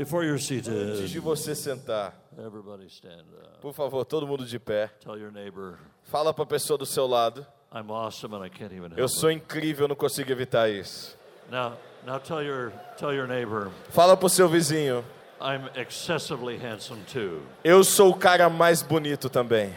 [0.00, 3.58] Before you're Antes seated, de você sentar, everybody stand up.
[3.60, 4.88] por favor, todo mundo de pé.
[5.04, 7.46] Tell your neighbor, Fala para a pessoa do seu lado.
[7.70, 9.12] I'm awesome and I can't even help Eu it.
[9.14, 11.18] sou incrível, eu não consigo evitar isso.
[11.50, 11.74] Now,
[12.06, 15.04] now tell your tell your neighbor, Fala pro seu vizinho.
[15.38, 17.42] I'm excessively handsome too.
[17.62, 19.74] Eu sou o cara mais bonito também.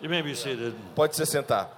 [0.00, 0.74] You may be seated.
[0.94, 1.70] Pode se sentar.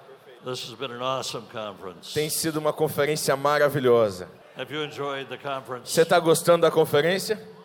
[0.44, 2.14] This has been an awesome conference.
[2.14, 4.28] Tem sido uma conferência maravilhosa.
[4.56, 5.90] Have you enjoyed the conference?
[5.92, 7.57] Você está gostando da conferência?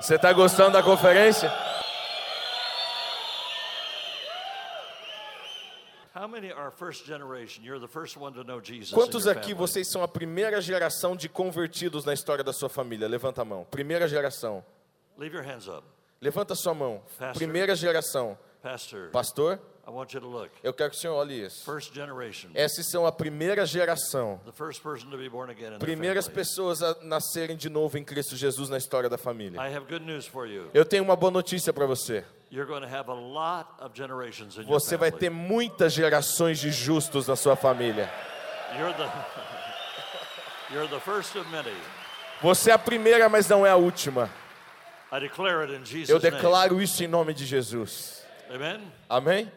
[0.00, 1.52] Você está gostando da conferência?
[8.92, 13.06] Quantos aqui vocês são a primeira geração de convertidos na história da sua família?
[13.06, 13.66] Levanta a mão.
[13.70, 14.64] Primeira geração.
[16.20, 17.02] Levanta a sua mão.
[17.34, 18.38] Primeira geração.
[18.62, 20.50] Pastor, Pastor, I want you to look.
[20.62, 21.64] eu quero que o senhor olhe isso.
[21.64, 22.50] First generation.
[22.54, 24.38] Essas são a primeira geração.
[24.44, 27.96] The first person to be born again in their Primeiras pessoas a nascerem de novo
[27.96, 29.58] em Cristo Jesus na história da família.
[29.58, 30.68] I have good news for you.
[30.74, 32.24] Eu tenho uma boa notícia para você.
[32.50, 36.58] You're going to have a lot of generations in your Você vai ter muitas gerações
[36.58, 38.10] de justos na sua família.
[38.78, 39.08] You're the
[40.74, 41.74] You're the first of many.
[42.42, 44.30] Você é a primeira, mas não é a última.
[46.08, 48.19] Eu declaro isso em nome de Jesus.
[48.52, 48.80] Amen.
[49.08, 49.50] Amém?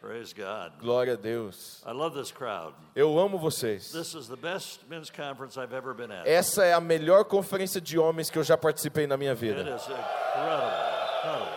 [0.00, 0.72] Praise God.
[0.80, 1.82] Glória a Deus.
[1.86, 2.74] I love this crowd.
[2.94, 3.90] Eu amo vocês.
[3.90, 6.26] This is the best men's conference I've ever been at.
[6.28, 9.62] Essa é a melhor conferência de homens que eu já participei na minha It vida.
[9.62, 11.56] is incredible.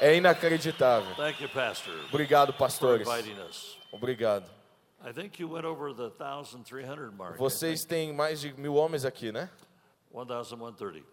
[0.00, 1.14] É inacreditável.
[1.16, 3.06] Thank you, Pastor, Obrigado, for pastores.
[3.06, 3.76] inviting us.
[3.90, 4.48] Obrigado.
[5.04, 7.36] I think you went over the 1,300 mark.
[7.36, 9.50] Vocês têm mais de mil homens aqui, né?
[10.12, 11.04] 1,130.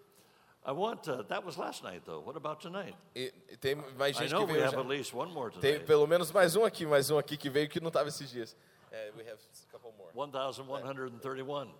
[0.68, 2.22] I want, uh, that was last night though.
[2.26, 2.96] What about tonight?
[3.16, 4.82] E tem mais I gente know que we veio have já.
[4.82, 5.86] at least one more Tem tonight.
[5.86, 8.56] pelo menos mais um aqui, mais um aqui que veio que não estava esses dias.
[8.92, 10.10] É, we have a couple more.
[10.16, 11.72] 1,131.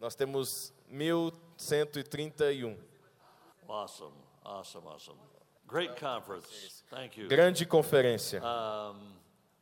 [0.00, 2.76] Nós temos 1131.
[3.68, 4.12] Awesome,
[4.44, 5.18] awesome, awesome.
[5.66, 6.82] Great conference.
[6.90, 7.28] Thank you.
[7.28, 8.40] Grande conferência.
[8.42, 9.14] Um,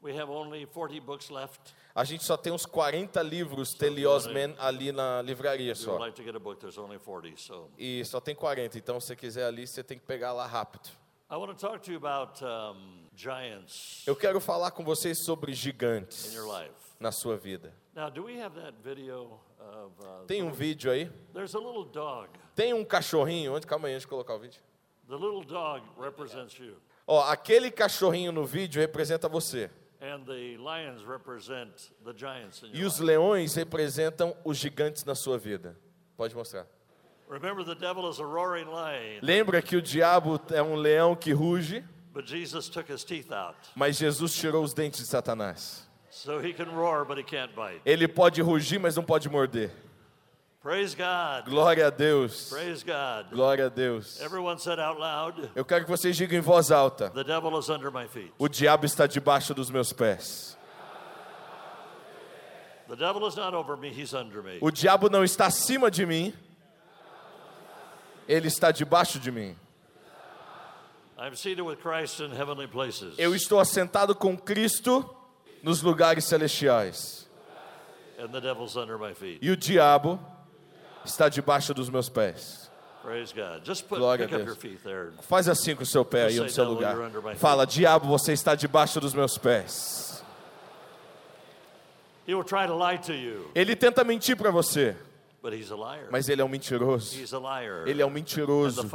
[0.03, 1.75] we have only 40 books left.
[1.95, 5.99] A gente só tem uns 40 livros Telios Men ali na livraria só.
[5.99, 7.37] like to get a book, there's only 40.
[7.37, 10.47] So E só tem 40, então se você quiser ali, você tem que pegar lá
[10.47, 10.89] rápido.
[11.31, 12.43] I want to talk to you about
[13.15, 16.35] giants Eu quero falar com vocês sobre gigantes
[17.01, 17.75] na sua vida.
[17.95, 19.93] Now, do we have that video of?
[20.03, 21.11] Uh, Tem um vídeo aí?
[22.55, 24.61] Tem um cachorrinho, onde calma aí, antes de colocar o vídeo.
[25.09, 26.77] The little dog represents you,
[27.07, 29.71] Ó, aquele cachorrinho no vídeo representa você.
[30.03, 35.39] And the lions represent the giants in E os leões representam os gigantes na sua
[35.39, 35.77] vida.
[36.17, 36.67] Pode mostrar.
[37.31, 41.33] Remember, the devil is a roaring lion, Lembra que o diabo é um leão que
[41.33, 45.89] ruge, but Jesus took his teeth out, mas Jesus tirou os dentes de Satanás.
[46.11, 47.81] so he can roar, but he can't bite.
[47.87, 49.71] Ele pode rugir, mas não pode morder.
[50.63, 51.45] Praise God.
[51.47, 52.49] Glória a Deus.
[52.49, 53.31] Praise God.
[53.33, 54.21] Glória a Deus.
[54.21, 57.69] Everyone said out loud, Eu quero que vocês digam em voz alta: The devil is
[57.69, 58.33] under my feet.
[58.39, 60.57] O diabo está debaixo dos meus pés.
[62.89, 64.59] The devil is not over me, he's under me.
[64.61, 66.33] O diabo não está acima de mim,
[68.29, 69.57] ele está debaixo de mim.
[71.19, 73.15] I'm seated with Christ in heavenly places.
[73.19, 75.09] Eu estou assentado com Cristo
[75.61, 77.29] nos lugares celestiais.
[78.17, 79.41] And the devil's under my feet.
[79.43, 80.21] E o diabo
[81.05, 82.71] está debaixo dos meus pés.
[83.03, 83.65] Praise God.
[83.67, 84.47] Just put, Glória a up Deus.
[84.47, 85.11] your feet there.
[85.23, 86.97] Faz assim com o seu pé aí no seu lugar.
[87.37, 90.23] Fala, diabo, você está debaixo dos meus pés.
[92.27, 94.95] He will try to lie to you, Ele tenta mentir para você,
[95.43, 96.07] but he's a liar.
[96.09, 97.17] mas ele é um mentiroso.
[97.85, 98.89] Ele é um mentiroso.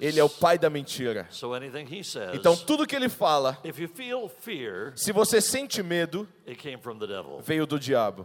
[0.00, 1.26] Ele é o pai da mentira.
[1.30, 5.40] So anything he says, Então tudo que ele fala, if you feel fear, se você
[5.40, 7.40] sente medo, it came from the devil.
[7.40, 7.84] veio do diabo.
[7.84, 8.24] It came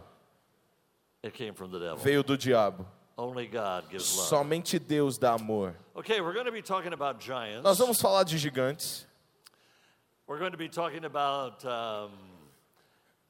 [2.02, 2.86] Veio do diabo.
[3.16, 4.28] Only God gives love.
[4.28, 5.74] Somente Deus dá amor.
[5.94, 7.62] Okay, we're going to be talking about giants.
[7.62, 9.04] Nós vamos falar de gigantes.
[10.26, 12.10] We're going to be talking about um,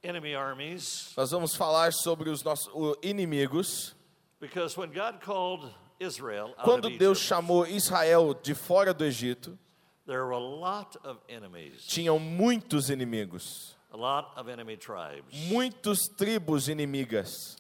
[0.05, 2.69] enemy armies Nós vamos falar sobre os nossos
[3.03, 3.95] inimigos.
[4.41, 5.69] because when God called
[6.00, 9.59] Israel out Quando of Deus Egypt, chamou Israel de fora do Egito,
[10.06, 15.33] there were a lot of enemies, tinham muitos inimigos, a lot of enemy tribes.
[15.49, 17.56] muitos tribos inimigas.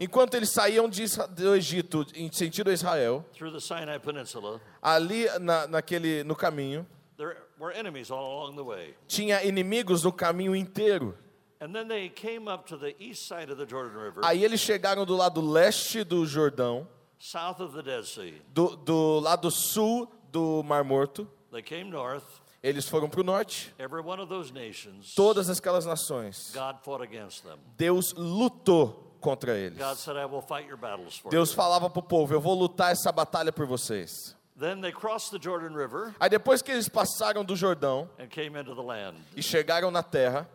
[0.00, 5.26] Enquanto eles saíam de do Egito em sentido a Israel, through the Sinai Peninsula, ali
[5.40, 6.86] na, naquele no caminho
[7.16, 8.94] there were enemies all along the way.
[9.06, 11.14] tinha inimigos no caminho inteiro.
[11.60, 14.60] And then they came up to the east side of the Jordan River, Aí eles
[14.60, 16.86] chegaram do lado leste do Jordão,
[17.18, 18.34] south of the Dead Sea.
[18.54, 21.28] do, do lado sul do Mar Morto.
[21.50, 22.24] They came north.
[22.62, 23.72] Eles foram para o norte.
[23.78, 26.50] Every one of those nations, Todas aquelas nações.
[26.52, 27.58] God fought against them.
[27.76, 29.78] Deus lutou contra eles.
[29.78, 32.54] God said, I will fight your battles for Deus falava para o povo: Eu vou
[32.54, 34.36] lutar essa batalha por vocês.
[34.58, 38.58] Then they crossed the Jordan River Aí depois que eles passaram do Jordão and came
[38.58, 40.48] into the land, e chegaram na terra,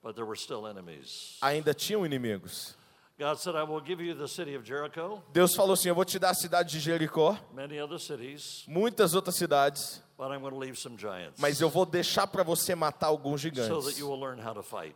[0.00, 1.38] but there were still enemies.
[1.42, 2.76] ainda tinham inimigos.
[3.18, 6.04] God said, I will give you the city of Jericho, Deus falou assim: Eu vou
[6.04, 10.52] te dar a cidade de Jericó, many other cities, muitas outras cidades, but I'm going
[10.52, 14.00] to leave some giants mas eu vou deixar para você matar alguns gigantes,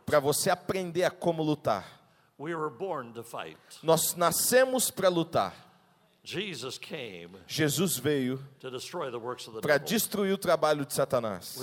[0.05, 1.85] para você aprender a como lutar.
[3.83, 5.53] Nós nascemos para lutar.
[6.23, 8.45] Jesus veio
[9.61, 11.57] para destruir o trabalho de Satanás.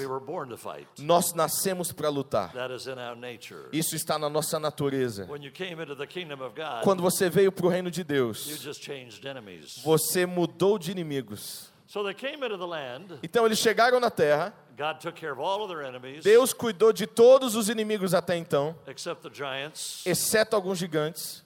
[0.98, 2.52] Nós nascemos para lutar.
[3.72, 5.26] Isso está na nossa natureza.
[5.30, 8.02] When you came into the kingdom of God, Quando você veio para o reino de
[8.04, 8.46] Deus,
[9.82, 11.73] você mudou de inimigos.
[11.86, 13.18] So they came into the land.
[13.22, 16.92] Então eles chegaram na terra, God took care of all of their enemies, Deus cuidou
[16.92, 20.02] de todos os inimigos até então, except the giants.
[20.06, 21.42] exceto alguns gigantes.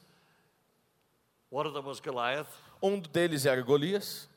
[1.51, 2.49] One of them was Goliath,
[2.83, 4.29] Um deles era Golias,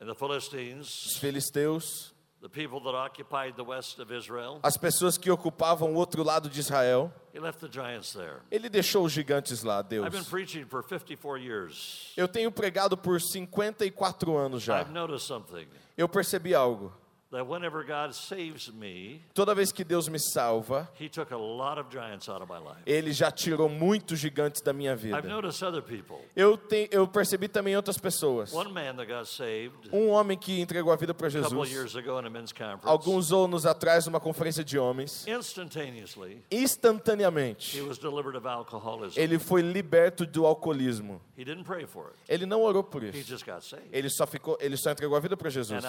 [0.00, 2.13] and the Philistines, os filisteus,
[2.44, 4.60] the people that occupied the west of Israel.
[4.62, 7.10] as pessoas que ocupavam o outro lado de Israel.
[7.32, 8.42] He left the giants there.
[8.50, 10.06] Ele deixou os gigantes lá, Deus.
[10.06, 12.12] I've been preaching for 54 years.
[12.18, 14.82] Eu tenho pregado por 54 anos já.
[14.82, 16.92] I've noticed something Eu percebi algo.
[17.34, 21.78] That whenever God saves me, Toda vez que Deus me salva, He took a lot
[21.78, 22.80] of giants out of my life.
[22.86, 25.22] Ele já tirou muitos gigantes da minha I've vida.
[25.22, 26.18] noticed other people.
[26.36, 28.52] Eu, te, eu percebi também outras pessoas.
[28.52, 31.52] One man that got saved Um homem que entregou a vida para Jesus,
[32.84, 39.18] alguns anos atrás, numa conferência de homens, instantaneously, instantaneamente, he was delivered of alcoholism.
[39.18, 41.20] ele foi liberto do alcoolismo.
[41.36, 42.16] He didn't pray for it.
[42.28, 43.28] Ele não orou por He isso.
[43.28, 43.88] just got saved.
[43.92, 45.82] Ele só ficou, ele só entregou a vida para Jesus.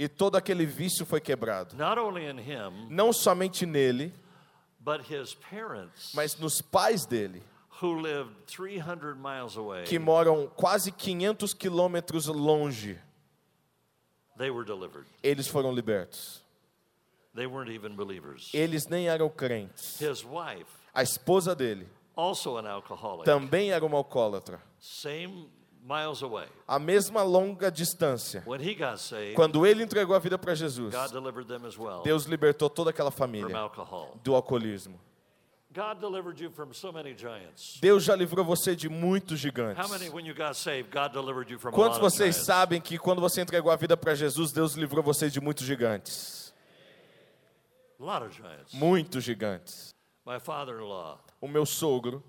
[0.00, 1.76] E todo aquele vício foi quebrado.
[1.76, 4.14] Not only in him, Não somente nele,
[4.78, 7.42] but his parents, mas nos pais dele,
[7.82, 12.98] who lived 300 miles away, que moram quase 500 quilômetros longe.
[14.38, 15.04] they were delivered.
[15.22, 16.40] Eles foram libertos.
[17.34, 18.50] They weren't even believers.
[18.54, 19.98] Eles nem eram crentes.
[20.00, 20.64] His wife,
[20.94, 21.86] A esposa dele
[22.16, 24.62] also an alcoholic, também era uma alcoólatra.
[24.78, 25.46] same
[25.82, 26.46] miles away.
[26.66, 28.42] A mesma longa distância.
[28.46, 31.76] When he got saved, Quando ele entregou a vida para Jesus, God delivered them as
[31.78, 34.18] well Deus libertou toda aquela from família alcohol.
[34.22, 34.98] do alcoolismo.
[35.72, 37.78] God delivered you from so many giants.
[37.80, 39.80] Deus já livrou você de muitos gigantes.
[41.60, 45.30] From Quantos vocês sabem que quando você entregou a vida para Jesus, Deus livrou você
[45.30, 46.52] de muitos gigantes?
[48.72, 49.94] Muitos gigantes.
[50.26, 52.24] My father-in-law, O meu sogro, when he got saved,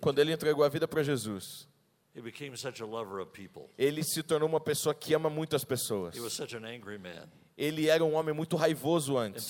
[0.00, 1.68] quando ele entregou a vida para Jesus,
[2.14, 3.70] he became such a lover of people.
[3.78, 6.16] ele se tornou uma pessoa que ama muito as pessoas.
[6.16, 9.48] He was such an angry man Ele era um homem muito raivoso antes,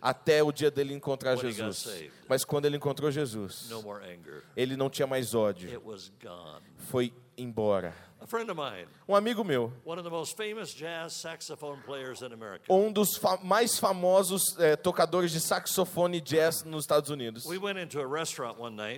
[0.00, 2.10] até o dia dele encontrar Jesus.
[2.28, 3.70] Mas quando ele encontrou Jesus,
[4.56, 5.70] ele não tinha mais ódio,
[6.76, 7.94] foi embora.
[9.08, 9.72] Um amigo meu,
[12.68, 17.44] um dos fa mais famosos eh, tocadores de saxofone jazz nos Estados Unidos.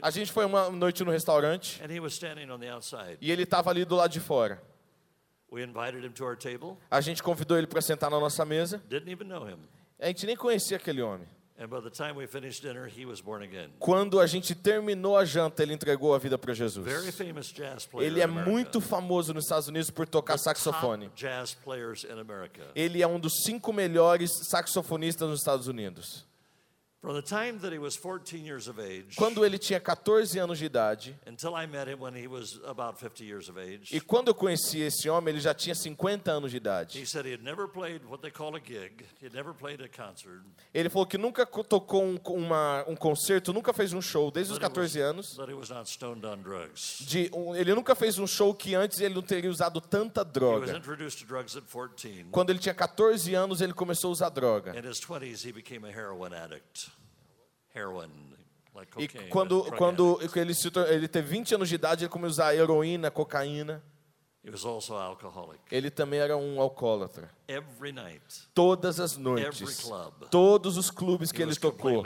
[0.03, 1.81] A gente foi uma noite no restaurante
[3.21, 4.61] e ele estava ali do lado de fora.
[6.91, 8.83] A gente convidou ele para sentar na nossa mesa.
[10.01, 11.29] A gente nem conhecia aquele homem.
[11.63, 13.71] And by the time we finished dinner, he was born again.
[13.79, 16.85] Quando a gente terminou a janta, ele entregou a vida para Jesus.
[16.85, 18.11] Very famous jazz player.
[18.11, 21.09] Ele é muito famoso nos Estados Unidos por tocar saxofone.
[22.75, 26.27] Ele é um dos cinco melhores saxofonistas nos Estados Unidos.
[29.17, 32.99] Quando ele tinha 14 anos de idade, until I met him when he was about
[32.99, 36.51] 50 years of age, e quando eu conheci esse homem, ele já tinha 50 anos
[36.53, 37.07] de he idade.
[37.07, 39.05] said he had never played what they call a gig.
[39.21, 40.43] He had never played a concert.
[40.73, 44.53] Ele falou que nunca co- tocou um, uma, um concerto, nunca fez um show desde
[44.53, 45.37] os but he was- 14 anos.
[45.37, 46.99] That he was not stoned on drugs.
[47.01, 50.25] De, um- ele nunca fez um show que antes ele não teria usado tanta He
[50.25, 50.77] was droga.
[50.77, 52.27] introduced to drugs at 14.
[52.31, 54.73] Quando ele tinha 14 anos, ele começou a usar droga.
[54.79, 56.92] In his 20s, he became a heroin addict.
[57.75, 58.11] Heroin,
[58.75, 59.29] like E cocaine.
[59.29, 60.39] quando, drug quando addict.
[60.39, 63.83] ele, se ele teve 20 anos de idade, ele começou a usar heroína, cocaína.
[64.45, 65.61] He was also alcoholic.
[65.71, 67.31] Ele também era um alcoólatra.
[67.47, 72.03] Every night, Todas as noites, club, todos os clubes que ele tocou,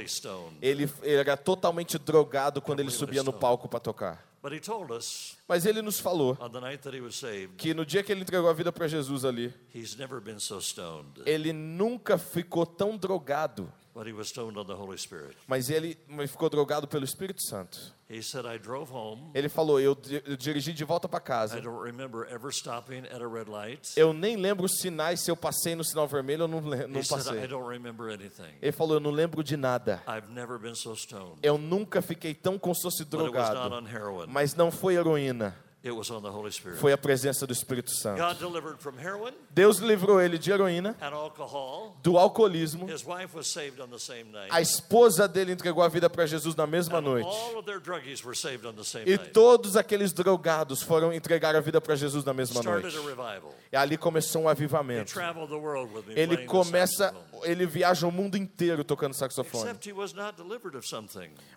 [0.61, 4.27] ele era totalmente drogado quando ele subia no palco para tocar.
[4.43, 6.37] But he told us Mas ele nos falou
[7.57, 10.61] que no dia que ele entregou a vida para Jesus ali, he's never been so
[10.61, 15.39] stoned ele nunca ficou tão drogado But he was stoned on the Holy Spirit.
[15.49, 15.97] Mas ele
[16.29, 17.79] ficou drogado pelo Espírito Santo.
[18.11, 19.31] He said, I drove home.
[19.35, 21.57] Ele falou, eu, eu dirigi de volta para casa.
[21.57, 23.95] I don't remember ever stopping at a red light.
[23.97, 27.05] Eu nem lembro os sinais se eu passei no sinal vermelho ou não, não He
[27.05, 28.59] said, I passei.
[28.61, 30.03] Ele falou, eu não lembro de nada.
[30.07, 31.39] I've never been so stoned.
[31.43, 33.83] Eu nunca fiquei tão como se fosse drogado.
[34.29, 36.81] Mas não foi heroína, It was on the Holy Spirit.
[36.81, 38.21] foi a presença do Espírito Santo.
[38.21, 40.97] God delivered from heroin Deus livrou ele de heroína,
[42.03, 42.91] do alcoolismo.
[42.91, 44.49] His wife was saved on the same night.
[44.51, 47.29] A esposa dele entregou a vida para Jesus na mesma noite.
[47.29, 49.31] all of their druggies were saved on the same E night.
[49.31, 52.89] todos aqueles drogados foram entregar a vida para Jesus na mesma noite.
[53.73, 55.13] E ali começou um avivamento.
[55.13, 57.15] traveled the world with me Ele começa,
[57.45, 59.71] ele viaja o mundo inteiro tocando saxofone.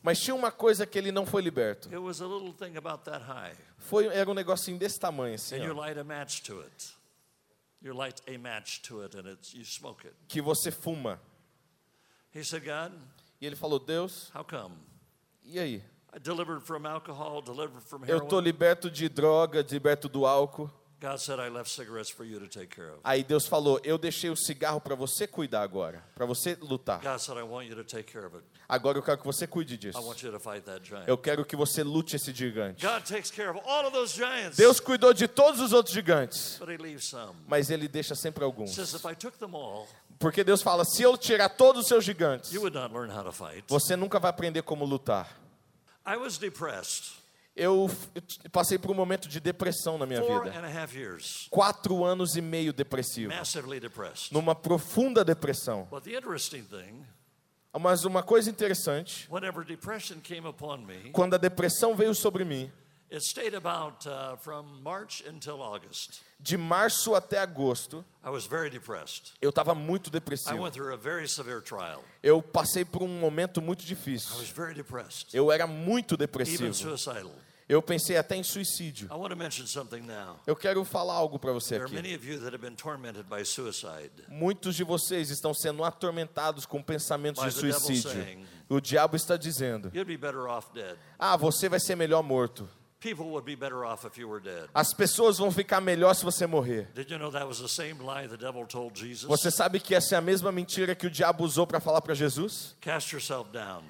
[0.04, 1.88] Mas tinha uma coisa que ele não foi liberto.
[1.90, 3.56] It was a little thing about that high.
[3.80, 6.94] Foi, era um negocinho desse tamanho assim, And you light a match to it.
[7.82, 10.14] You light a match to it and it's, you smoke it.
[10.28, 11.20] que você fuma.
[12.34, 12.92] He said, God,
[13.42, 14.76] E ele falou: Deus, how come?
[15.44, 15.84] e aí?
[16.14, 18.44] I delivered from alcohol, delivered from Eu tô heroin.
[18.44, 20.70] liberto de droga, liberto do álcool.
[21.02, 23.00] God said, I left cigarettes for you to take care of.
[23.06, 27.00] Aí Deus falou: Eu deixei o cigarro para você cuidar agora, para você lutar.
[27.02, 28.46] God said, I want you to take care of it.
[28.68, 30.02] Agora eu quero que você cuide I disso.
[30.02, 31.08] want you to fight that giant.
[31.08, 32.86] Eu quero que você lute esse gigante.
[32.86, 34.58] God takes care of all of those giants.
[34.58, 36.60] Deus cuidou de todos os outros gigantes,
[37.48, 38.76] mas ele deixa sempre alguns.
[40.20, 42.52] Porque Deus fala: se eu tirar todos os seus gigantes,
[43.68, 45.40] você nunca vai aprender como lutar.
[46.06, 47.19] I was depressed
[47.60, 47.92] Eu
[48.54, 50.54] passei por um momento de depressão na minha vida.
[51.50, 53.34] Quatro anos e meio depressivo,
[54.32, 55.86] numa profunda depressão.
[57.78, 59.28] Mas uma coisa interessante,
[61.12, 62.72] quando a depressão veio sobre mim,
[63.12, 64.38] uh,
[66.40, 69.34] de março até agosto, I was very depressed.
[69.42, 70.62] eu estava muito I depressivo.
[70.62, 72.04] went through a very severe trial.
[72.24, 74.38] Eu passei por um momento muito I difícil.
[74.38, 76.72] was very depressed, Eu era muito depressivo.
[77.70, 79.08] Eu pensei até em suicídio.
[79.12, 80.40] I want to mention something now.
[80.48, 81.96] Eu quero falar algo para você There are aqui.
[81.96, 84.10] many of you that have been tormented by suicide.
[84.28, 88.46] Muitos de vocês estão sendo atormentados com pensamentos de suicídio.
[88.68, 90.98] O diabo está dizendo: You'd be better off dead.
[91.20, 92.68] Ah, você vai ser melhor morto.
[94.74, 96.90] As pessoas vão ficar melhor se você morrer.
[99.28, 102.14] Você sabe que essa é a mesma mentira que o diabo usou para falar para
[102.14, 102.76] Jesus?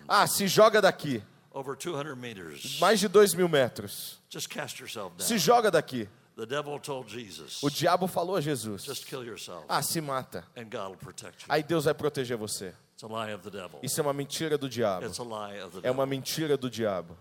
[0.08, 2.78] Ah, se joga daqui, over 200 meters.
[2.80, 4.18] mais de dois mil metros.
[4.30, 5.28] Just cast yourself down.
[5.28, 6.08] Se joga daqui.
[6.36, 10.46] The devil told Jesus, O diabo falou a Jesus: just kill yourself Ah, se mata.
[10.56, 11.48] and God will protect you.
[11.50, 12.74] Aí Deus vai proteger você.
[12.94, 13.80] It's a lie of the devil.
[13.84, 15.06] Isso é uma mentira do diabo.
[15.06, 15.94] It's a lie of the É devil.
[15.94, 17.18] uma mentira do diabo.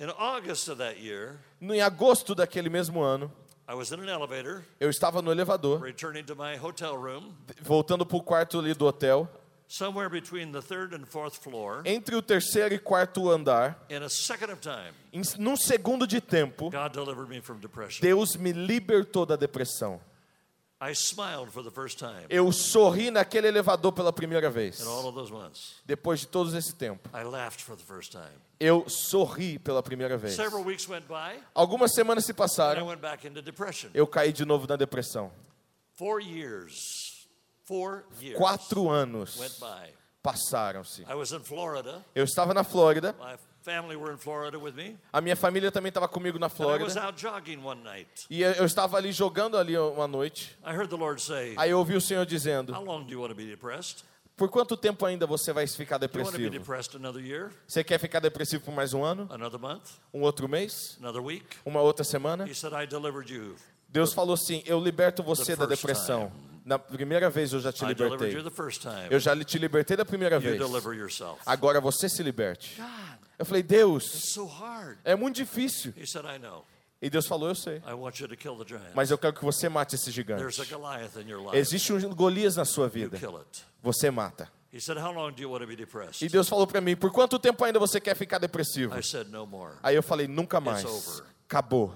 [0.00, 3.30] In August of that year, Em agosto daquele mesmo ano,
[3.68, 8.04] I was in an elevator eu estava no elevador, returning to my hotel room, voltando
[8.06, 9.28] para o quarto ali do hotel.
[9.68, 11.82] Somewhere between the third and fourth floor.
[11.84, 16.20] Entre o terceiro e quarto andar, In a second of time, em, num segundo de
[16.20, 18.00] tempo, God delivered me from depression.
[18.02, 20.00] Deus me libertou da depressão.
[20.80, 24.84] I smiled for the first time Eu sorri naquele elevador pela primeira vez.
[24.86, 25.76] all of those months.
[25.86, 28.34] Depois de todo esse tempo, I laughed for the first time.
[28.60, 30.34] eu sorri pela primeira vez.
[30.34, 33.88] Several weeks went by, Algumas semanas se and I passaram, went back into depression.
[33.94, 35.30] eu caí de novo na depressão.
[35.96, 37.03] Four years
[38.36, 39.60] Quatro anos
[40.22, 41.02] passaram-se.
[41.02, 42.04] I was in Florida.
[42.14, 44.98] Eu estava na Flórida, My family were in Florida with me.
[45.12, 47.00] a minha família também estava comigo na And I was Flórida.
[47.02, 48.08] out jogging one night.
[48.30, 50.56] E eu estava ali jogando ali uma noite.
[50.64, 53.20] I heard the Lord say, Aí eu ouvi o Senhor dizendo: How long do you
[53.20, 54.04] want to be depressed?
[54.36, 56.64] Por quanto tempo ainda você vai ficar depressivo?
[57.68, 59.28] Você quer ficar depressivo por mais um ano?
[60.12, 60.96] Um outro mês?
[60.98, 61.46] another week?
[61.64, 62.44] Uma outra semana?
[62.48, 63.54] He said, I delivered you.
[63.88, 66.32] Deus falou assim: Eu liberto você da depressão.
[66.64, 68.32] Na primeira vez eu já te libertei.
[69.10, 70.58] Eu já te libertei da primeira vez.
[71.44, 72.80] Agora você se liberte.
[73.38, 74.34] Eu falei: Deus,
[75.04, 75.92] é muito difícil.
[77.02, 77.82] E Deus falou: Eu sei.
[78.94, 80.42] Mas eu quero que você mate esse gigante.
[81.52, 83.18] Existe um Golias na sua vida.
[83.82, 84.50] Você mata.
[86.22, 88.94] E Deus falou para mim: Por quanto tempo ainda você quer ficar depressivo?
[89.82, 90.82] Aí eu falei: Nunca mais.
[91.46, 91.94] Acabou.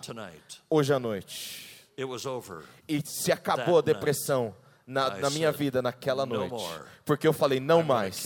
[0.69, 1.68] Hoje à noite.
[1.99, 2.63] It was over.
[2.89, 4.55] E se acabou a depressão
[4.87, 6.65] na, na minha vida naquela "No noite.
[7.05, 8.25] Porque eu falei: Não mais.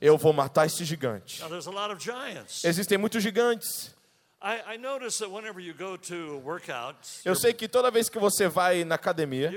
[0.00, 1.40] Eu vou matar esse gigante.
[1.40, 2.64] Now, there's a lot of giants.
[2.64, 3.94] Existem muitos gigantes.
[4.40, 8.20] I, I notice that whenever you go to workouts, Eu sei que toda vez que
[8.20, 9.50] você vai na academia,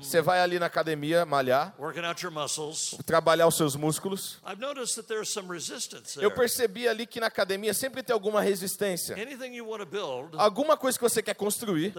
[0.00, 1.74] você vai ali na academia malhar,
[3.04, 4.40] trabalhar os seus músculos.
[6.18, 9.14] Eu percebi ali que na academia sempre tem alguma resistência.
[10.38, 11.92] Alguma coisa que você quer construir,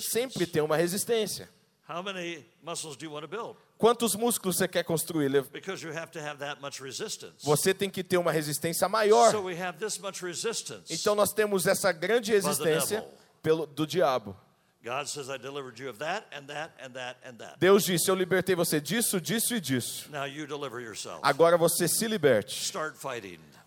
[0.00, 1.48] sempre tem uma resistência.
[1.86, 3.56] How many muscles do you want to build?
[3.78, 5.28] Quantos músculos você quer construir?
[5.28, 7.44] Le- Because you have to have that much resistance.
[7.44, 9.30] Você tem que ter uma resistência maior.
[9.32, 10.92] So we have this much resistance.
[10.92, 13.04] Então nós temos essa grande resistência
[13.42, 14.34] pelo, do diabo.
[14.82, 17.58] God says, I delivered you of that and that and that and that.
[17.58, 20.10] Deus disse: Eu libertei você disso, disso e disso.
[20.10, 21.20] Now you deliver yourself.
[21.22, 22.70] Agora você se liberte.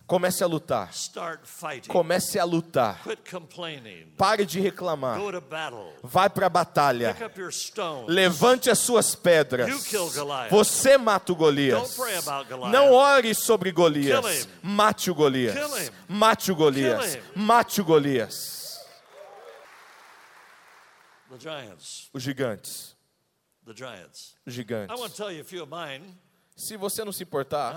[0.07, 0.89] Comece a lutar.
[1.89, 3.01] Comece a lutar.
[4.17, 5.19] Pare de reclamar.
[6.01, 7.13] Vai para a batalha.
[8.07, 9.69] Levante as suas pedras.
[10.49, 11.97] Você mata o Golias.
[12.71, 14.47] Não ore sobre Golias.
[14.63, 15.91] Mate o Golias.
[16.07, 17.17] Mate o Golias.
[17.35, 18.79] Mate o Golias.
[22.13, 22.95] Os gigantes.
[24.45, 24.95] Os gigantes.
[26.55, 27.75] Se você não se importar,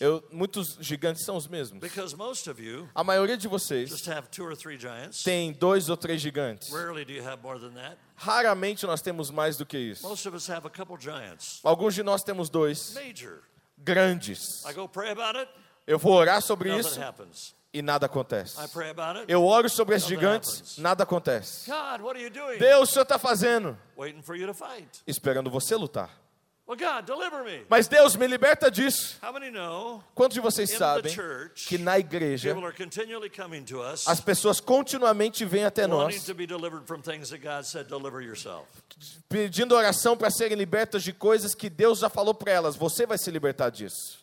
[0.00, 1.80] eu, muitos gigantes são os mesmos.
[1.80, 5.22] Because most of you A maioria de vocês just have two or three giants.
[5.22, 6.70] tem dois ou três gigantes.
[6.72, 7.96] Rarely do you have more than that.
[8.16, 10.02] Raramente nós temos mais do que isso.
[10.08, 11.60] Most of us have a couple giants.
[11.62, 13.42] Alguns de nós temos dois Major.
[13.78, 14.64] grandes.
[14.64, 15.50] I go pray about it,
[15.86, 17.54] Eu vou orar sobre nothing isso happens.
[17.72, 18.58] e nada acontece.
[18.62, 19.30] I pray about it.
[19.32, 21.70] Eu oro sobre esses Nothing gigantes, nada acontece.
[21.70, 22.58] God, what are you doing?
[22.58, 23.76] Deus, o Senhor está fazendo?
[23.96, 24.88] Waiting for you to fight.
[25.06, 26.10] Esperando você lutar.
[26.70, 27.66] Well, God, deliver me.
[27.68, 29.18] Mas Deus me liberta disso.
[29.20, 31.12] How many know Quantos de vocês sabem
[31.66, 32.54] que na igreja
[34.06, 36.24] as pessoas continuamente vêm até nós
[39.28, 42.76] pedindo oração para serem libertas de coisas que Deus já falou para elas?
[42.76, 44.19] Você vai se libertar disso.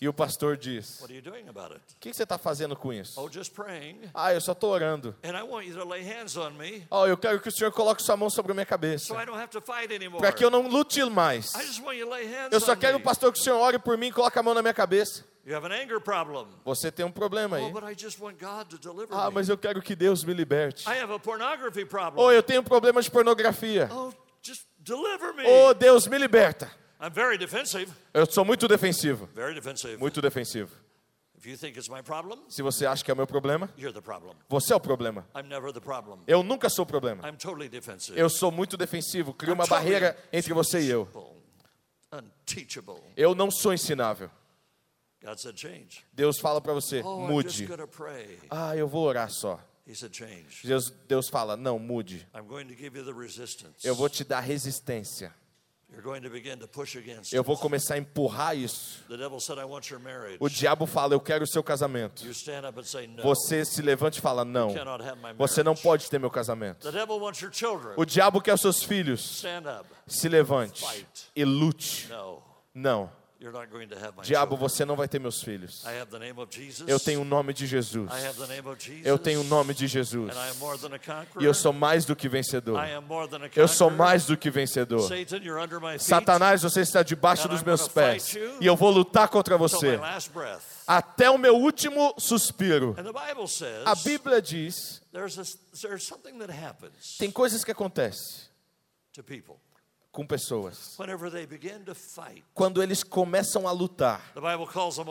[0.00, 1.82] E o pastor diz: What are you doing about it?
[1.96, 3.20] O que você está fazendo com isso?
[3.20, 4.00] Oh, just praying.
[4.14, 5.14] Ah, eu só estou orando.
[5.24, 7.70] And I want you to lay hands on me Oh, eu quero que o Senhor
[7.72, 9.14] coloque sua mão sobre a minha so cabeça.
[9.14, 10.20] I don't have to fight anymore.
[10.20, 11.54] Para que eu não lute mais.
[11.54, 13.04] I just want you to lay hands Eu só on quero, me.
[13.04, 15.24] pastor, que o Senhor ore por mim e coloque a mão na minha cabeça.
[15.44, 16.46] You have an anger problem.
[16.64, 17.72] Você tem um problema Oh, aí.
[18.78, 20.86] deliver Ah, mas eu quero que Deus me liberte.
[20.88, 22.22] I have a pornography problem.
[22.22, 23.88] Ou eu tenho um problema de pornografia.
[23.90, 25.44] Oh, just deliver me.
[25.46, 26.70] Oh, Deus me liberta.
[27.00, 27.90] I'm very defensive.
[28.12, 29.26] Eu sou muito defensivo.
[29.34, 29.96] Very defensive.
[29.96, 30.70] Muito defensivo.
[31.38, 33.94] If you think it's my problem, Se você acha que é o meu problema, you're
[33.94, 34.34] the problem.
[34.46, 35.26] você é o problema.
[35.34, 36.18] I'm never the problem.
[36.26, 37.26] Eu nunca sou o problema.
[37.26, 38.18] I'm totally defensive.
[38.18, 39.32] Eu sou muito defensivo.
[39.32, 41.08] Crio I'm uma totally barreira entre você e eu.
[42.12, 43.00] Unteachable.
[43.16, 44.30] Eu não sou ensinável.
[45.22, 46.04] God said, change.
[46.12, 47.68] Deus fala para você, Oh, mude.
[48.50, 49.60] Ah, eu vou orar só.
[49.86, 50.66] He said, change.
[50.66, 52.26] Deus, Deus fala, não, mude.
[52.34, 53.86] I'm going to give you the resistance.
[53.86, 55.34] Eu vou te dar resistência.
[55.92, 59.04] You're going to begin to push against Eu vou começar a empurrar isso.
[59.08, 60.38] The devil said, I want your marriage.
[60.40, 62.24] O diabo fala, eu quero o seu casamento.
[63.22, 64.72] Você se levante e fala, não.
[65.36, 66.90] Você não pode ter meu casamento.
[66.90, 67.94] The devil wants your children.
[67.96, 69.44] O diabo quer os seus filhos.
[70.06, 70.84] Se levante
[71.34, 72.08] e lute.
[72.72, 73.10] Não.
[74.22, 75.82] Diabo, você não vai ter meus filhos.
[76.86, 78.10] Eu tenho o nome de Jesus.
[79.02, 80.36] Eu tenho o nome de Jesus.
[80.36, 81.42] And I am more than a conqueror.
[81.42, 82.78] E eu sou mais do que vencedor.
[83.56, 85.08] Eu sou mais do que vencedor.
[85.98, 88.36] Satanás, você está debaixo dos meus pés.
[88.60, 89.98] E eu vou lutar contra você.
[90.86, 92.94] Até o meu último suspiro.
[92.98, 95.44] And the Bible says A Bíblia diz: there's, a,
[95.80, 98.50] there's something that happens tem coisas que acontecem
[100.12, 100.96] com pessoas.
[102.52, 105.06] Quando eles começam a lutar, The Bible calls them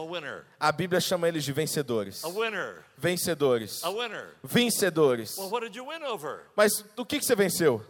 [0.59, 2.21] a Bíblia chama eles de vencedores.
[2.97, 3.81] Vencedores.
[4.43, 5.37] Vencedores.
[6.55, 7.83] Mas do que, que você venceu?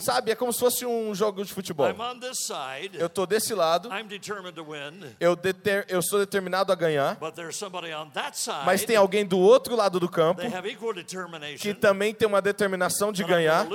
[0.00, 1.88] Sabe, é como se fosse um jogo de futebol.
[1.88, 2.98] I'm on this side.
[2.98, 5.14] Eu tô desse lado, I'm determined to win.
[5.18, 8.66] eu, deter, eu sou determinado a ganhar, But there's somebody on that side.
[8.66, 10.42] mas tem alguém do outro lado do campo
[11.58, 13.66] que também tem uma determinação de ganhar.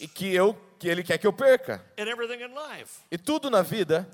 [0.00, 1.84] E que eu que ele quer que eu perca.
[1.98, 4.08] In everything in life, E tudo na vida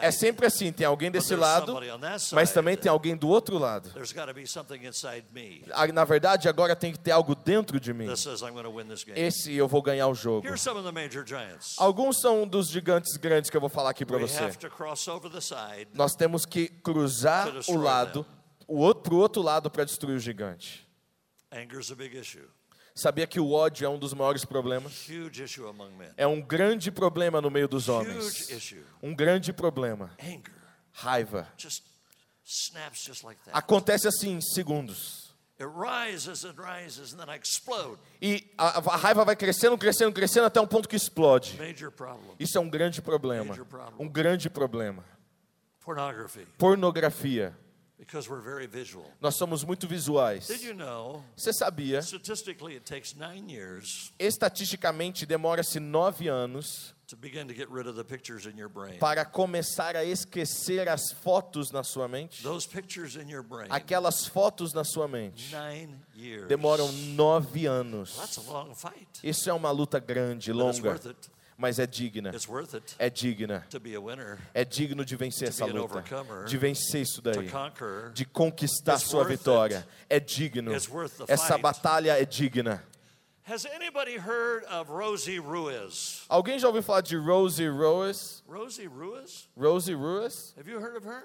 [0.00, 1.78] é sempre assim, tem alguém desse lado,
[2.32, 3.92] mas também tem alguém do outro lado.
[5.72, 8.06] Ah, Na verdade, agora tem que ter algo dentro de mim.
[9.14, 10.46] Esse eu vou ganhar o jogo.
[11.76, 14.50] Alguns são dos gigantes grandes que eu vou falar aqui para você.
[15.92, 18.26] Nós temos que cruzar o lado,
[18.66, 20.88] o outro, pro outro lado para destruir o gigante.
[21.52, 22.48] Anger's a big issue.
[22.94, 24.92] Sabia que o ódio é um dos maiores problemas?
[26.16, 28.50] É um grande problema no meio dos homens.
[29.02, 30.10] Um grande problema.
[30.92, 31.48] Raiva.
[33.52, 35.30] Acontece assim em segundos.
[38.20, 41.56] E a, a raiva vai crescendo, crescendo, crescendo até um ponto que explode.
[42.38, 43.44] Isso é um grande problema.
[43.98, 45.04] Um grande problema.
[46.58, 47.56] Pornografia.
[48.00, 49.04] Because we're very visual.
[49.20, 50.46] Nós somos muito visuais.
[50.46, 51.22] Did you know?
[51.36, 52.00] Você sabia?
[52.00, 56.94] Statistically, it takes nine years Estatisticamente, demora-se nove anos
[58.98, 62.42] para começar a esquecer as fotos na sua mente.
[63.68, 65.54] Aquelas fotos na sua mente
[66.48, 68.16] demoram nove anos.
[69.22, 70.98] Isso é uma luta grande, longa
[71.60, 72.32] mas é digna.
[72.98, 73.66] É digna.
[74.54, 76.02] É digno de vencer essa luta,
[76.46, 77.50] de vencer isso daí,
[78.14, 79.86] de conquistar sua vitória.
[80.08, 80.72] É digno.
[81.28, 82.82] Essa batalha é digna.
[83.46, 86.24] Has anybody heard of Rosie Ruiz?
[86.28, 88.44] Alguém já ouviu falar de Rosie Ruiz?
[88.48, 89.48] Rosie Ruiz?
[89.56, 90.54] Rosie Ruiz?
[90.56, 91.24] Have you heard of her?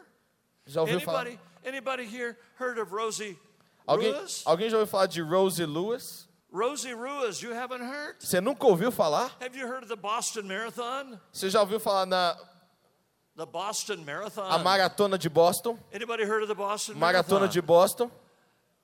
[0.66, 1.40] Já ouviu anybody, falar?
[1.64, 3.38] Anybody here heard of Rosie
[3.86, 4.42] alguém, Ruiz?
[4.44, 6.28] Alguém já ouviu falar de Rosie Lewis?
[6.56, 8.16] Rosie Ruiz, you haven't heard?
[8.18, 9.30] Você nunca ouviu falar?
[9.42, 11.20] Have you heard of the Boston Marathon?
[11.30, 12.34] Você já ouviu falar na
[13.36, 14.50] The Boston Marathon?
[14.50, 15.78] A maratona de Boston?
[15.94, 17.52] Anybody heard of the Boston Maratona Marathon?
[17.52, 18.12] de Boston?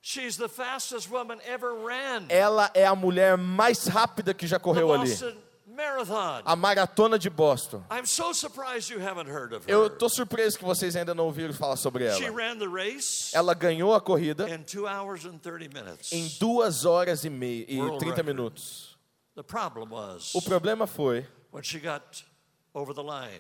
[0.02, 2.26] She's the fastest woman ever ran.
[2.28, 5.10] Ela é a mulher mais rápida que já correu ali.
[6.46, 7.84] A maratona de Boston.
[7.90, 9.72] I'm so surprised you haven't heard of her.
[9.72, 12.20] Eu tô surpreso que vocês ainda não ouviram falar sobre ela.
[13.34, 16.12] Ela ganhou a corrida in two hours and 30 minutes.
[16.12, 18.26] em duas horas e meia e 30 record.
[18.26, 18.98] minutos.
[20.34, 21.26] O problema foi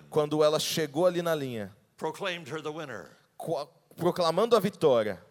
[0.09, 1.75] quando ela chegou ali na linha,
[3.95, 5.21] proclamando a vitória.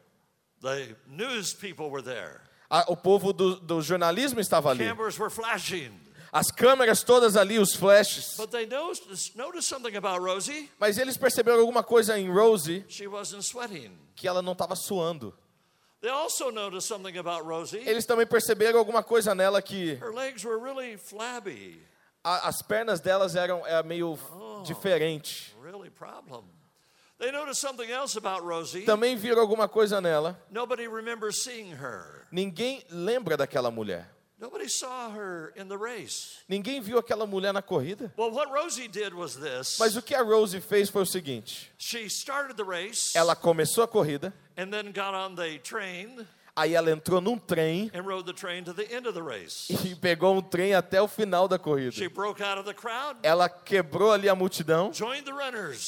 [0.61, 2.43] The news people were there.
[2.87, 4.85] O povo do, do, jornalismo estava ali.
[6.33, 8.37] As câmeras todas ali, os flashes.
[8.37, 10.71] But they noticed, noticed something about Rosie.
[10.79, 12.85] Mas eles perceberam alguma coisa em Rosie.
[14.15, 15.35] Que ela não estava suando.
[16.01, 17.83] They also noticed something about Rosie.
[17.87, 19.99] Eles também perceberam alguma coisa nela que.
[20.01, 21.83] Her legs were really flabby.
[22.23, 25.55] A, as pernas delas eram é, meio oh, diferente.
[25.63, 26.45] Really problem.
[27.19, 28.87] They noticed something else about Rosie.
[28.87, 30.41] Também viram alguma coisa nela.
[30.51, 32.27] Nobody remembers seeing her.
[32.33, 34.09] Ninguém lembra daquela mulher.
[34.41, 36.39] Nobody saw her in the race.
[36.49, 38.11] Ninguém viu aquela mulher na corrida.
[38.17, 39.77] Well, what Rosie did was this.
[39.79, 41.71] Mas o que a Rosie fez foi o seguinte.
[41.77, 43.13] She started the race.
[43.15, 44.33] Ela começou a corrida.
[44.57, 46.27] And then got on the train.
[46.57, 47.91] Aí ela entrou num trem
[49.69, 51.97] e pegou um trem até o final da corrida.
[53.23, 54.91] Ela quebrou ali a multidão,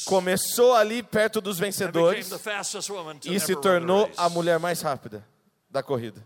[0.05, 2.31] começou ali perto dos vencedores
[3.25, 5.23] e se tornou a mulher mais rápida
[5.69, 6.25] da corrida.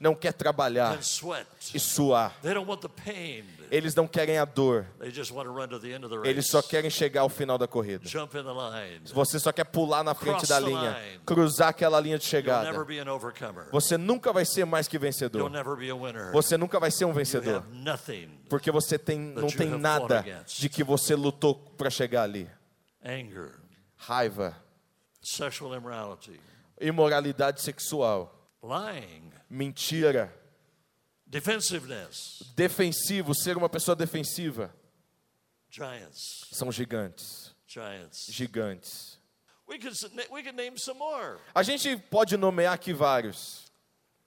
[0.00, 0.96] Não quer trabalhar
[1.74, 2.32] e suar.
[3.70, 4.86] Eles não querem a dor.
[6.30, 8.08] Eles só querem chegar ao final da corrida.
[9.12, 10.92] Você só quer pular na frente da linha,
[11.26, 12.70] cruzar aquela linha de chegada.
[13.72, 15.50] Você nunca vai ser mais que vencedor.
[16.32, 17.64] Você nunca vai ser um vencedor.
[18.48, 22.48] Porque você tem, não tem nada de que você lutou para chegar ali.
[23.96, 24.56] Raiva.
[26.80, 28.34] Imoralidade sexual.
[29.48, 30.32] Mentira.
[31.26, 32.42] Defensiveness.
[32.54, 34.74] Defensivo, ser uma pessoa defensiva.
[35.70, 36.48] Giants.
[36.52, 37.54] São gigantes.
[37.66, 38.26] Giants.
[38.30, 39.18] Gigantes.
[39.68, 39.94] We could,
[40.30, 41.38] we could name some more.
[41.54, 43.70] A gente pode nomear aqui vários.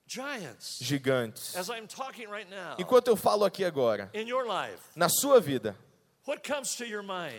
[0.05, 0.77] Giants.
[0.79, 1.55] Gigantes.
[1.55, 5.39] As I'm talking right now, Enquanto eu falo aqui agora, in your life, na sua
[5.39, 5.75] vida,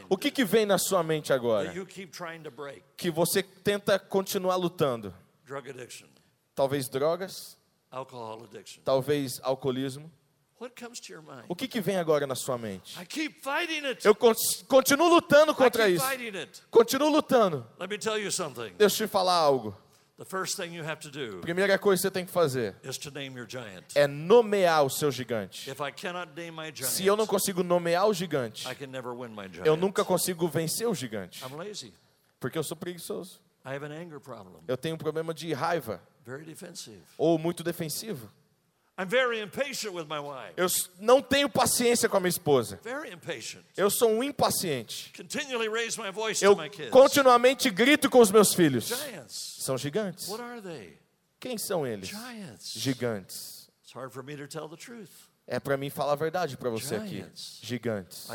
[0.08, 1.66] o que, que vem na sua mente agora?
[1.66, 2.82] That you keep trying to break?
[2.96, 5.14] Que você tenta continuar lutando.
[6.54, 7.56] Talvez drogas.
[7.90, 8.82] Alcohol addiction.
[8.84, 10.10] Talvez alcoolismo.
[11.48, 12.96] O que, que vem agora na sua mente?
[13.00, 14.06] I keep fighting it.
[14.06, 16.04] Eu continuo lutando contra isso.
[16.70, 17.66] Continuo lutando.
[17.80, 18.72] Let me tell you something.
[18.78, 19.76] Deixa eu te falar algo.
[20.18, 22.98] The first thing you have to do Primeira coisa que você tem que fazer is
[22.98, 23.84] to name your giant.
[23.94, 25.68] é nomear o seu gigante.
[25.70, 28.88] If I cannot name my giant, Se eu não consigo nomear o gigante, I can
[28.88, 29.66] never win my giant.
[29.66, 31.42] eu nunca consigo vencer o gigante.
[31.44, 31.92] I'm lazy.
[32.38, 33.40] Porque eu sou preguiçoso.
[33.64, 34.60] I have an anger problem.
[34.68, 36.00] Eu tenho um problema de raiva.
[36.26, 37.00] Very defensive.
[37.16, 38.28] Ou muito defensivo.
[40.56, 40.66] Eu
[41.00, 42.78] não tenho paciência com a minha esposa.
[42.82, 43.64] Very impatient.
[43.76, 45.12] Eu sou um impaciente.
[45.16, 46.90] Continually raise my voice Eu to my kids.
[46.90, 48.88] continuamente grito com os meus filhos.
[48.88, 49.56] Giants.
[49.60, 50.28] São gigantes.
[50.28, 50.98] What are they?
[51.40, 52.08] Quem são eles?
[52.08, 52.72] Giants.
[52.74, 53.70] Gigantes.
[53.82, 55.10] It's hard for me to tell the truth.
[55.46, 57.24] É para mim falar a verdade para você aqui.
[57.60, 58.28] Gigantes.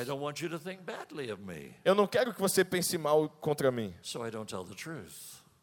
[1.86, 3.94] Eu não quero que você pense mal contra mim.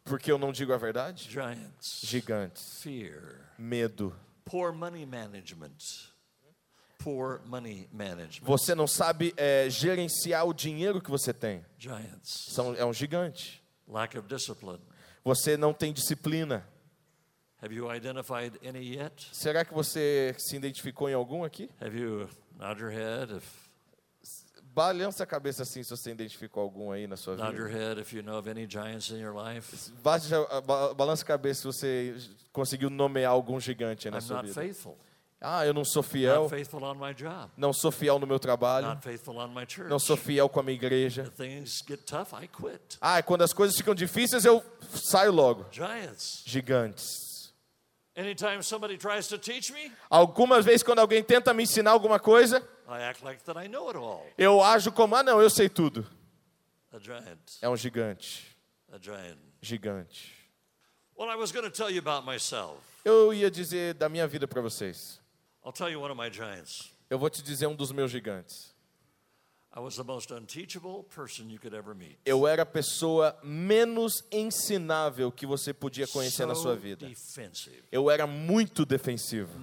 [0.03, 1.29] Porque eu não digo a verdade.
[2.03, 2.83] Gigantes.
[3.57, 4.15] Medo.
[4.45, 6.11] Poor money management.
[6.99, 8.45] Poor money management.
[8.47, 11.65] Você não sabe é, gerenciar o dinheiro que você tem.
[11.77, 12.47] Giants.
[12.49, 13.63] São, é um gigante.
[13.87, 14.81] Lack of discipline.
[15.23, 16.67] Você não tem disciplina.
[17.61, 19.27] Have you identified any yet?
[19.31, 21.69] Será que você se identificou em algum aqui?
[21.81, 22.29] Have you
[22.59, 23.64] nod your head if
[24.75, 27.79] Balança a cabeça assim se você identificou algum aí na sua Nod your vida.
[27.79, 29.73] head if you know of any giants in your life.
[30.03, 30.27] Bate-
[30.67, 32.15] ba- Balança a cabeça se você
[32.51, 34.61] conseguiu nomear algum gigante aí na I'm sua not vida.
[34.61, 34.97] faithful.
[35.39, 36.41] Ah, eu não sou fiel.
[36.43, 37.49] Not faithful on my job.
[37.55, 38.87] Não sou fiel no meu trabalho.
[38.87, 39.89] Not faithful on my church.
[39.89, 41.31] Não sou fiel com a minha igreja.
[41.37, 42.97] Things get tough, I quit.
[42.99, 44.61] Ah, quando as coisas ficam difíceis, eu
[44.93, 45.65] saio logo.
[45.71, 46.41] Giants.
[46.45, 47.53] Gigantes.
[48.17, 52.65] Anytime somebody tries to teach me, Algumas vezes, quando alguém tenta me ensinar alguma coisa,
[52.87, 54.25] I act like that I know it all.
[54.37, 56.05] eu ajo como, ah, não, eu sei tudo.
[56.91, 57.57] A giant.
[57.61, 58.45] É um gigante.
[58.91, 59.39] A giant.
[59.61, 60.33] Gigante.
[61.17, 62.77] Well, I was going to tell you about myself.
[63.03, 65.19] Eu ia dizer da minha vida para vocês.
[65.63, 66.93] I'll tell you one of my giants.
[67.09, 68.75] Eu vou te dizer um dos meus gigantes.
[69.77, 72.17] I was the most unteachable person you could ever meet.
[72.25, 77.05] Eu era a pessoa menos ensinável que você podia conhecer na sua vida.
[77.91, 79.59] Eu era muito defensivo.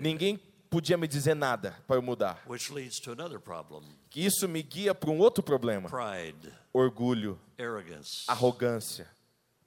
[0.00, 0.38] Ninguém
[0.74, 2.42] podia me dizer nada para eu mudar.
[2.48, 7.38] Which leads to another problem Que isso me guia para um outro problema: pride, orgulho,
[7.56, 8.24] arrogance.
[8.26, 9.08] arrogância.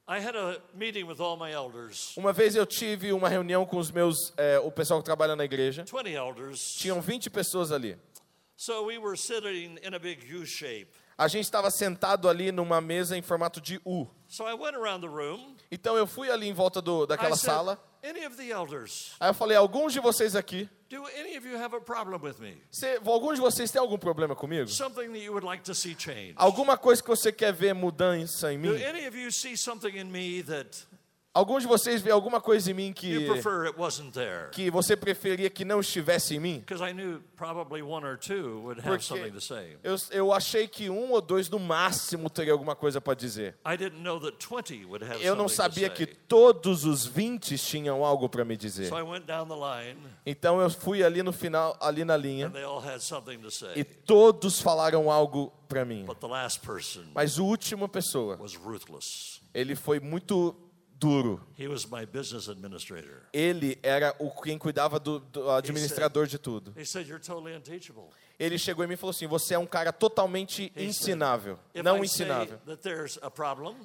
[0.09, 3.77] I had a meeting with all my elders, Uma vez eu tive uma reunião com
[3.77, 5.85] os meus, é, o pessoal que trabalha na igreja.
[5.85, 6.59] 20 elders.
[6.77, 7.97] Tinham 20 pessoas ali.
[8.57, 10.89] So we were sitting in a big U shape.
[11.17, 14.07] A gente estava sentado ali numa mesa em formato de U.
[14.27, 15.55] So I went around the room.
[15.71, 17.81] Então eu fui ali em volta do, daquela sala.
[18.03, 21.57] Any of the elders, Aí eu falei: alguns de vocês aqui, do any of you
[21.57, 22.55] have a problem with me?
[22.71, 24.67] cê, alguns de vocês têm algum problema comigo?
[24.69, 26.33] Something that you would like to see change?
[26.37, 28.83] Alguma coisa que você quer ver mudança em Do mim?
[28.83, 30.85] any of you see something in me that
[31.37, 33.27] Alguns de vocês vê alguma coisa em mim que
[34.51, 36.63] que você preferia que não estivesse em mim?
[36.65, 36.73] Porque
[39.83, 43.55] eu, eu achei que um ou dois no máximo teria alguma coisa para dizer.
[43.63, 48.03] I didn't know that 20 would have Eu não sabia que todos os 20 tinham
[48.03, 48.91] algo para me dizer.
[50.25, 52.51] Então eu fui ali no final, ali na linha,
[53.75, 56.03] e todos falaram algo para mim.
[57.13, 58.39] Mas o última pessoa,
[59.53, 60.55] ele foi muito
[60.99, 61.41] duro.
[61.57, 63.23] He was my business administrator.
[63.33, 66.73] Ele era o quem cuidava do, do administrador de tudo.
[66.77, 68.09] He said, You're totally unteachable.
[68.39, 72.59] Ele chegou e falou assim: "Você é um cara totalmente ensinável, não ensinável.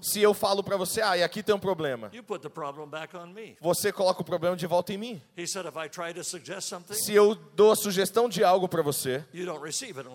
[0.02, 3.56] Se eu falo para você, ah, e aqui tem um problema, me.
[3.60, 5.22] você coloca o problema de volta em mim.
[5.36, 8.68] He said, If I try to suggest something, Se eu dou a sugestão de algo
[8.68, 9.24] para você,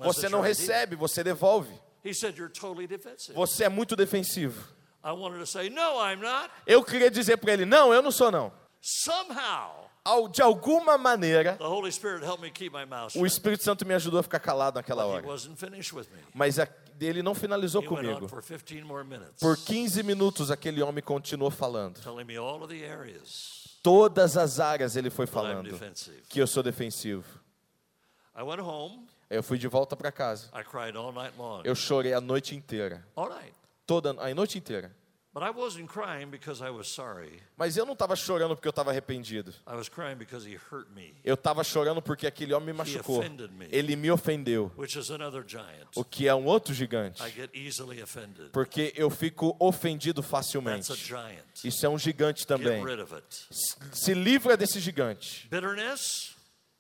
[0.04, 1.74] você não your idea." recebe, você devolve.
[3.34, 4.77] Você é muito defensivo.
[5.08, 6.50] I wanted to say, No, I'm not.
[6.65, 8.52] Eu queria dizer para ele: "Não, eu não sou não."
[10.32, 13.26] De alguma maneira, the Holy Spirit helped me keep my mouth o.
[13.26, 15.26] Espírito Santo me ajudou a ficar calado naquela He hora.
[15.28, 16.20] wasn't finished with me.
[16.34, 16.58] Mas
[17.00, 18.28] ele não finalizou comigo.
[18.28, 22.02] for 15 more minutes, Por 15 minutos aquele homem continuou falando.
[22.02, 25.70] telling me all of the areas Todas as áreas ele foi falando
[26.28, 27.39] que eu sou defensivo.
[28.38, 29.08] I went home.
[29.30, 30.48] Eu fui de volta para casa.
[30.54, 31.62] I cried all night long.
[31.63, 33.06] Eu chorei a noite inteira.
[33.15, 33.54] All night.
[33.86, 34.93] Toda a noite inteira.
[35.38, 37.43] But I wasn't crying because I was sorry.
[37.56, 39.54] Mas eu não estava chorando porque eu estava arrependido.
[39.67, 43.23] I was crying because he hurt me, Eu estava chorando porque aquele homem me machucou.
[43.69, 44.71] Ele me ofendeu.
[44.76, 45.89] which is another giant.
[45.95, 47.21] O que é um outro gigante.
[47.21, 48.50] I get easily offended.
[48.52, 50.91] Porque eu fico ofendido That's facilmente.
[50.91, 51.63] a giant.
[51.63, 52.84] Isso é um gigante Get também.
[52.84, 53.28] rid of it.
[53.93, 55.47] Se livra desse gigante.
[55.52, 56.36] Bitterness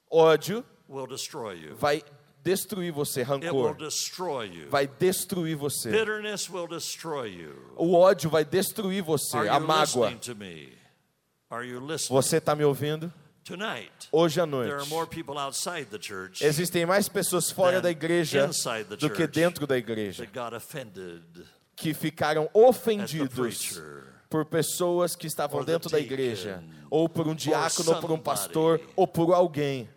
[0.09, 1.75] Ódio will destroy you.
[1.75, 2.03] vai
[2.47, 3.75] destruir você, rancor
[4.69, 5.91] vai destruir você.
[7.75, 10.17] O ódio vai destruir você, Are a mágoa.
[12.09, 13.11] Você está me ouvindo?
[13.43, 14.89] Tonight, Hoje à there are noite.
[14.89, 18.49] more people outside the church Existem mais pessoas fora da igreja
[18.99, 20.27] do que dentro da igreja
[21.73, 23.79] que ficaram ofendidos.
[24.29, 28.81] Por pessoas que estavam dentro da igreja, ou por um diácono, ou por um pastor,
[28.95, 29.89] ou por alguém.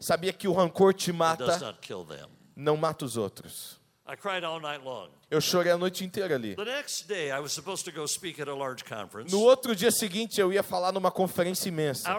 [0.00, 1.76] Sabia que o rancor te mata,
[2.56, 3.82] não mata os outros.
[5.30, 6.54] Eu chorei a noite inteira ali.
[6.54, 9.32] The next day, I was supposed to go speak at a large conference.
[9.32, 12.14] No outro dia seguinte, eu ia falar numa conferência imensa.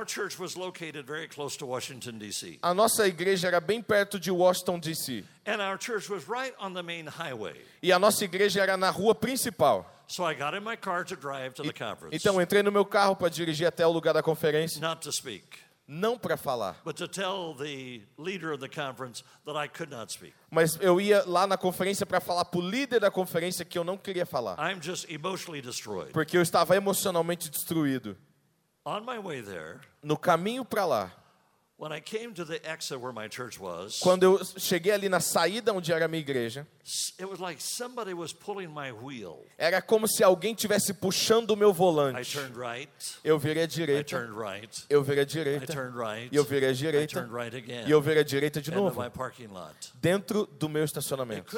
[2.61, 5.23] A nossa igreja era bem perto de Washington, D.C.
[5.45, 7.53] and our church was right on the main highway.
[7.83, 9.85] E a nossa igreja era na rua principal.
[10.07, 12.85] So I got in my car to drive to the conference, Então entrei no meu
[12.85, 15.43] carro para dirigir até o lugar da conferência, not to speak,
[15.87, 20.11] não para falar, but to tell the leader of the conference that I could not
[20.11, 20.33] speak.
[20.51, 23.83] mas eu ia lá na conferência para falar para o líder da conferência que eu
[23.83, 26.11] não queria falar, I'm just emotionally destroyed.
[26.11, 28.15] porque eu estava emocionalmente destruído.
[28.85, 31.11] On my way there, No caminho para lá,
[34.01, 36.65] Quando eu cheguei ali na saída onde era a minha igreja,
[39.57, 42.37] era como se alguém tivesse puxando o meu volante.
[43.23, 44.15] Eu virei à direita.
[44.89, 45.73] Eu virei à direita.
[46.31, 47.13] E eu virei à direita.
[47.85, 49.01] E eu virei à direita de novo.
[49.95, 51.51] Dentro do meu estacionamento.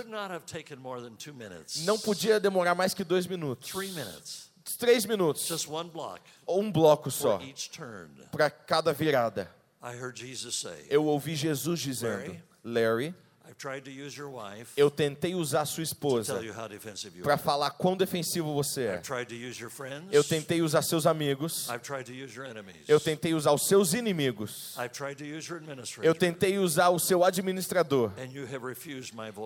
[1.85, 3.69] Não podia demorar mais que dois minutos.
[4.79, 5.47] Três minutos.
[6.47, 7.37] Um bloco só.
[8.31, 9.55] Para cada virada.
[10.89, 13.13] Eu ouvi Jesus dizendo, Larry,
[14.75, 16.39] eu tentei usar sua esposa
[17.23, 19.01] para falar quão defensivo você é.
[20.11, 21.67] Eu tentei usar seus amigos.
[22.87, 24.75] Eu tentei usar os seus inimigos.
[26.01, 28.11] Eu tentei usar o seu administrador.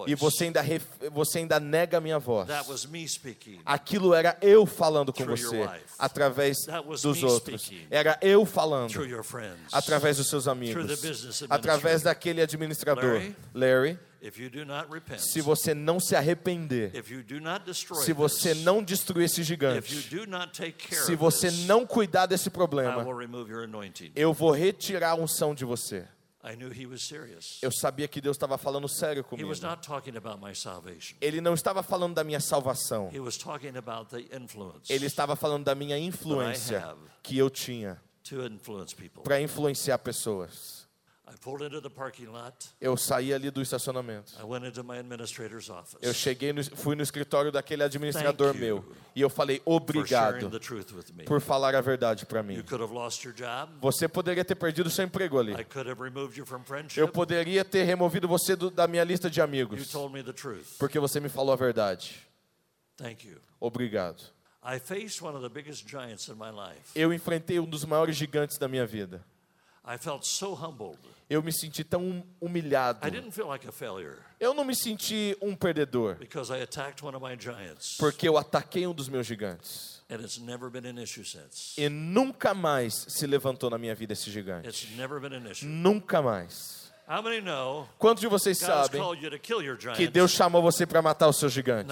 [0.07, 0.61] E você ainda,
[1.11, 2.49] você ainda nega a minha voz.
[3.65, 6.57] Aquilo era eu falando com você através
[7.01, 7.71] dos outros.
[7.89, 8.93] Era eu falando
[9.71, 10.85] através dos seus amigos.
[11.49, 13.21] Através daquele administrador.
[13.53, 13.90] Larry
[15.19, 16.91] se você não se arrepender,
[18.03, 19.81] se você não destruir esse gigante,
[20.91, 23.03] se você não cuidar desse problema,
[24.15, 26.07] eu vou retirar a unção de você.
[27.62, 29.47] Eu sabia que Deus estava falando sério comigo.
[31.21, 33.10] Ele não estava falando da minha salvação.
[34.89, 38.01] Ele estava falando da minha influência que eu tinha
[39.23, 40.81] para influenciar pessoas.
[42.80, 44.34] Eu saí ali do estacionamento.
[46.02, 48.84] Eu cheguei, no, fui no escritório daquele administrador meu
[49.15, 50.50] e eu falei obrigado
[51.26, 52.56] por falar a verdade para mim.
[53.82, 55.54] Você poderia ter perdido seu emprego ali.
[57.00, 59.80] Eu poderia ter removido você do, da minha lista de amigos.
[60.78, 62.28] Porque você me falou a verdade.
[63.60, 64.22] Obrigado.
[66.96, 69.26] Eu enfrentei um dos maiores gigantes da minha vida.
[71.32, 73.00] Eu me senti tão humilhado.
[74.38, 76.17] Eu não me senti um perdedor.
[77.98, 80.04] Porque eu ataquei um dos meus gigantes.
[81.78, 84.67] E nunca mais se levantou na minha vida esse gigante.
[85.65, 86.81] Nunca mais.
[87.97, 89.02] Quantos de vocês sabem
[89.95, 91.89] que Deus chamou você para matar o seu gigante?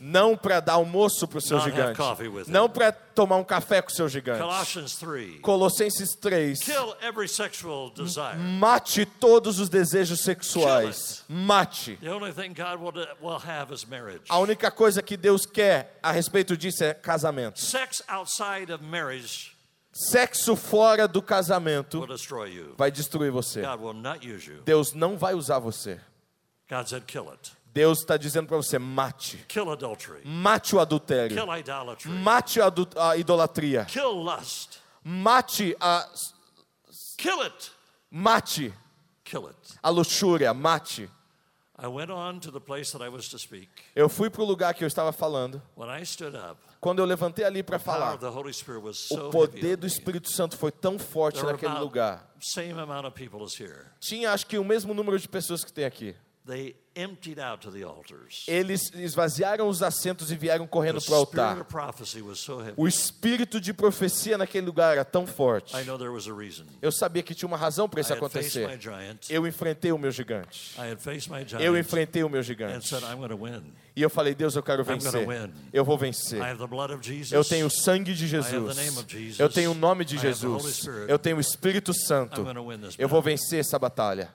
[0.00, 2.00] Não para dar almoço para o seu gigante.
[2.48, 4.42] Não para tomar um café com o seu gigante.
[5.40, 6.58] Colossenses 3.
[8.58, 11.24] Mate todos os desejos sexuais.
[11.28, 11.96] Mate.
[14.28, 17.60] A única coisa que Deus quer a respeito disso é casamento.
[17.60, 19.52] Sex outside of marriage
[19.92, 22.00] Sexo fora do casamento
[22.76, 23.60] vai destruir você.
[24.64, 26.00] Deus não vai usar você.
[27.66, 29.38] Deus está dizendo para você: mate.
[30.24, 31.36] Mate o adultério.
[32.08, 33.84] Mate a, idolatria.
[35.04, 36.08] Mate a.
[38.10, 38.72] Mate.
[39.82, 40.52] A luxúria.
[40.54, 41.10] Mate.
[43.94, 45.60] Eu fui para o lugar que eu estava falando.
[46.82, 48.16] Quando eu levantei ali para falar,
[49.12, 52.28] o poder do Espírito Santo foi tão forte naquele lugar.
[54.00, 56.16] Tinha acho que o mesmo número de pessoas que tem aqui.
[58.46, 61.66] Eles esvaziaram os assentos e vieram correndo para o altar.
[62.76, 65.74] O espírito de profecia naquele lugar era tão forte.
[66.80, 68.68] Eu sabia que tinha uma razão para isso acontecer.
[69.30, 70.74] Eu enfrentei o meu gigante.
[71.60, 72.94] Eu enfrentei o meu gigante.
[73.94, 75.26] E eu falei, Deus, eu quero vencer.
[75.72, 76.40] Eu vou vencer.
[77.30, 78.76] Eu tenho o sangue de Jesus.
[79.38, 80.86] Eu tenho o nome de Jesus.
[81.08, 82.44] Eu tenho o Espírito Santo.
[82.98, 84.32] Eu vou vencer essa batalha.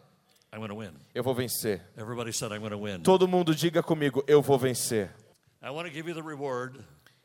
[1.13, 1.81] Eu vou vencer.
[3.03, 5.11] Todo mundo diga comigo, eu vou vencer.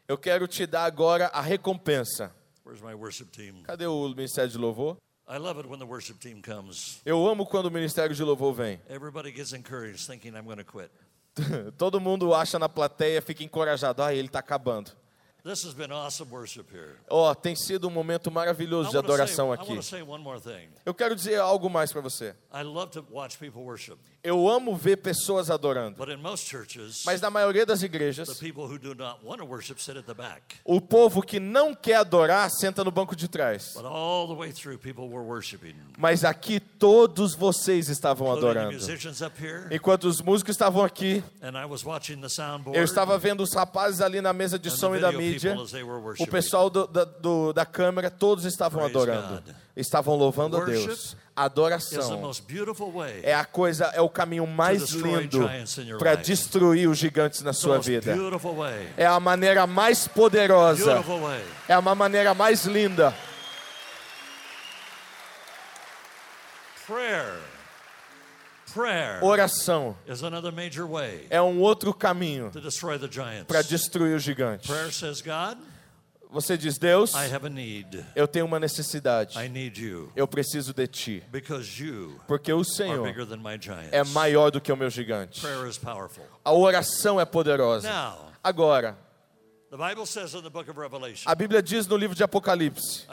[0.08, 2.34] Eu quero te dar agora a recompensa.
[3.64, 4.96] Cadê o ministério de louvor?
[7.06, 8.80] Eu amo quando o ministério de louvor vem.
[11.78, 14.02] Todo mundo acha na plateia, fica encorajado.
[14.02, 14.90] Ah, ele está acabando.
[17.10, 19.72] Oh, tem sido um momento maravilhoso de adoração aqui.
[20.86, 22.34] Eu quero dizer algo mais para você.
[24.24, 25.96] Eu amo ver pessoas adorando.
[27.04, 28.40] Mas na maioria das igrejas,
[30.64, 33.74] o povo que não quer adorar senta no banco de trás.
[35.98, 38.78] Mas aqui todos vocês estavam adorando.
[39.72, 41.22] Enquanto os músicos estavam aqui,
[42.72, 45.56] eu estava vendo os rapazes ali na mesa de som e da mídia
[46.20, 49.42] o pessoal do, da, do, da câmera, todos estavam adorando.
[49.74, 51.16] Estavam louvando a Deus.
[51.34, 52.30] Adoração
[53.22, 55.48] é a coisa, é o caminho mais lindo
[55.98, 58.14] para destruir os gigantes na sua vida.
[58.98, 61.02] É a maneira mais poderosa.
[61.66, 63.14] É uma maneira mais linda.
[69.22, 69.96] Oração
[71.30, 72.50] é um outro caminho
[73.46, 74.68] para destruir o gigante.
[76.32, 77.12] Você diz, Deus,
[78.16, 79.36] eu tenho uma necessidade.
[80.16, 81.22] Eu preciso de Ti.
[82.26, 83.06] Porque o Senhor
[83.92, 85.40] é maior do que o meu gigante.
[86.42, 87.88] A oração é poderosa.
[88.42, 88.96] Agora,
[91.26, 93.06] a Bíblia diz no livro de Apocalipse.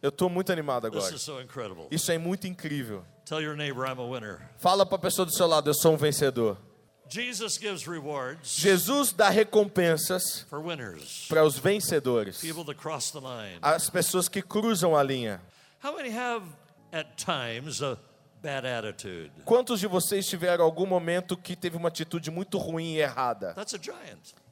[0.00, 1.10] Eu estou muito animado agora.
[1.90, 3.04] Isso é muito incrível.
[4.58, 6.56] Fala para a pessoa do seu lado, eu sou um vencedor.
[8.42, 10.46] Jesus dá recompensas
[11.28, 12.42] para os vencedores,
[13.60, 15.40] as pessoas que cruzam a linha.
[19.44, 23.54] Quantos de vocês tiveram algum momento que teve uma atitude muito ruim e errada?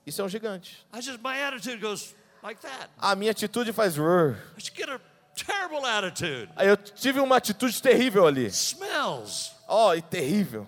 [0.05, 0.87] Isso é um gigante.
[0.93, 2.89] I just, my attitude goes like that.
[2.99, 3.97] A minha atitude faz.
[3.97, 4.99] I get a
[5.35, 6.51] terrible attitude.
[6.57, 8.47] Aí eu tive uma atitude terrível ali.
[8.47, 9.53] Smells.
[9.69, 10.67] Oh, e terrível.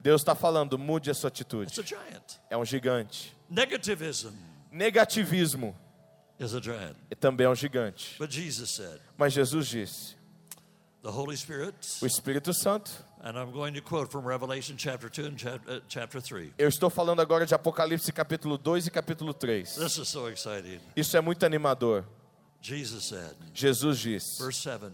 [0.00, 1.68] Deus está falando, mude a sua atitude.
[1.68, 2.40] It's a giant.
[2.48, 3.36] É um gigante.
[3.50, 4.32] Negativism.
[4.70, 5.76] Negativismo.
[6.38, 6.96] Is a giant.
[7.10, 8.16] E também é um gigante.
[8.18, 10.16] But Jesus said, Mas Jesus disse.
[11.02, 12.92] The Holy Spirit, o Espírito Santo
[13.24, 16.54] And I'm going to quote from Revelation chapter 2 and chapter 3.
[16.58, 19.76] Eu estou falando agora de Apocalipse capítulo 2 e capítulo 3.
[19.76, 20.80] This is so exciting.
[20.96, 22.04] Isso é muito animador.
[22.60, 24.24] Jesus said, Jesus diz.
[24.40, 24.92] Verse 7.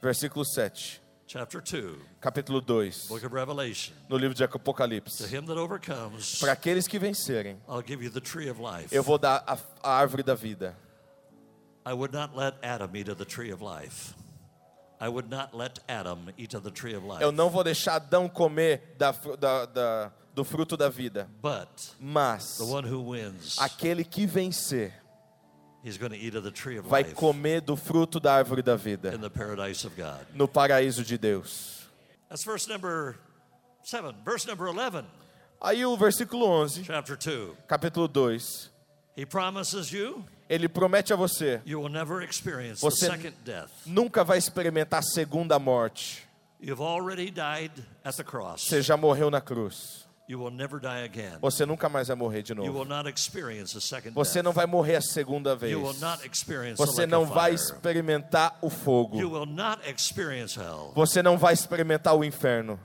[0.00, 1.01] Versículo 7.
[1.26, 1.98] Chapter 2.
[2.20, 3.08] Capítulo 2.
[3.08, 3.94] Book of Revelation.
[4.08, 5.18] No livro de Apocalipse.
[5.18, 8.94] To him that overcomes, Para aqueles que vencerem, I'll give you the tree of life.
[8.94, 10.76] Eu vou dar a, a árvore da vida.
[11.84, 14.14] I would not let Adam eat of the tree of life.
[17.20, 21.28] Eu não vou deixar Adão comer da, da, da, do fruto da vida.
[21.40, 21.68] But
[21.98, 25.01] Mas wins, aquele que vencer
[26.84, 29.18] vai comer do fruto da árvore da vida
[30.34, 31.88] no paraíso de Deus.
[32.28, 33.18] That's verse number
[33.82, 34.14] seven.
[34.24, 35.04] Verse number 11.
[35.60, 37.56] Aí o versículo 11, Chapter 2.
[37.68, 38.70] capítulo 2.
[39.16, 41.62] He promises you ele promete a você:
[42.78, 43.08] você
[43.86, 46.28] nunca vai experimentar a segunda morte.
[48.56, 50.01] Você já morreu na cruz.
[51.40, 52.84] Você nunca mais vai morrer de novo.
[54.14, 55.76] Você não vai morrer a segunda vez.
[56.76, 59.18] Você não vai experimentar o fogo.
[60.94, 62.78] Você não vai experimentar o inferno.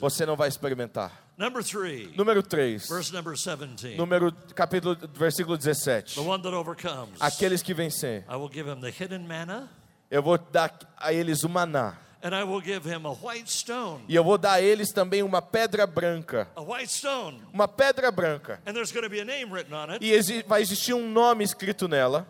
[0.00, 1.26] Você não vai experimentar.
[1.38, 2.88] Number three, Número 3.
[2.88, 3.98] Verse number 17.
[3.98, 6.14] Número capítulo versículo 17.
[6.14, 7.20] The one that overcomes.
[7.20, 8.24] Aqueles que vencem.
[8.26, 9.68] I will give him the hidden manna.
[10.10, 11.98] Eu vou dar a eles o maná.
[12.22, 14.04] And I will give him a white stone.
[14.08, 16.48] E eu vou dar a eles também uma pedra branca.
[16.56, 17.40] A white stone.
[17.52, 18.60] Uma pedra branca.
[18.66, 20.04] And there's going to be a name written on it.
[20.04, 22.26] E vai existir um nome escrito nela.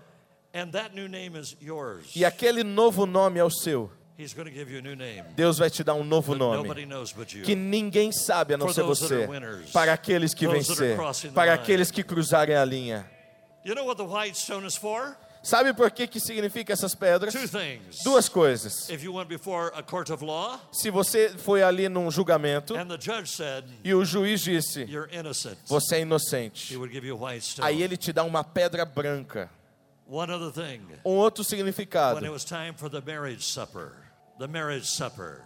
[0.53, 2.15] And that new name is yours.
[2.17, 3.91] E aquele novo nome é o seu.
[5.35, 6.67] Deus vai te dar um novo nome
[7.45, 9.29] que ninguém sabe a não ser você.
[9.75, 10.97] Para aqueles que vencer,
[11.35, 13.11] para aqueles que cruzarem a linha.
[15.47, 17.33] Sabe por que, que significa essas pedras?
[18.03, 18.89] Duas coisas.
[20.73, 22.75] Se você foi ali num julgamento
[23.85, 24.89] e o juiz disse:
[25.67, 26.77] Você é inocente.
[27.63, 29.49] Aí ele te dá uma pedra branca.
[31.05, 32.21] Um outro significado.
[32.21, 34.06] The marriage supper.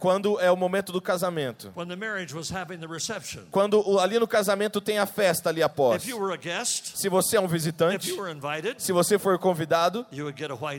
[0.01, 1.73] Quando é o momento do casamento.
[1.77, 3.43] When the marriage was having the reception.
[3.51, 6.03] Quando ali no casamento tem a festa ali após.
[6.03, 8.93] If you were a guest, se você é um visitante, if you were invited, se
[8.93, 10.05] você for convidado,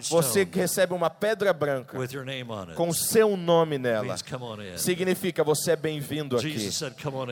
[0.09, 2.73] você recebe uma pedra branca with your name on it.
[2.73, 4.03] com seu nome nela.
[4.03, 4.77] Means, come on in.
[4.77, 6.69] Significa você é bem-vindo aqui.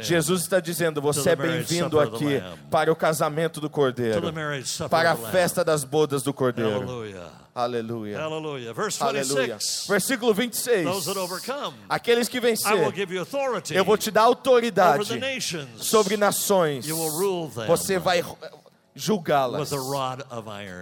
[0.01, 4.21] Jesus está dizendo você é bem-vindo aqui para o casamento do Cordeiro,
[4.89, 6.75] para a festa das bodas do Cordeiro.
[6.75, 7.48] Aleluia.
[7.53, 8.19] Aleluia.
[8.21, 8.73] Aleluia.
[8.73, 9.85] 26.
[9.87, 10.85] Versículo 26.
[10.85, 14.23] Those that overcome, Aqueles que vencerem, I will give you authority eu vou te dar
[14.23, 15.85] autoridade over the nations.
[15.85, 16.87] sobre nações.
[16.87, 18.23] You will rule them Você vai
[18.95, 19.69] julgá-las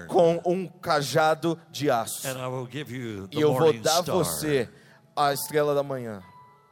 [0.07, 2.27] com um cajado de aço.
[3.31, 4.69] e eu vou dar a você
[5.15, 6.21] a estrela da manhã.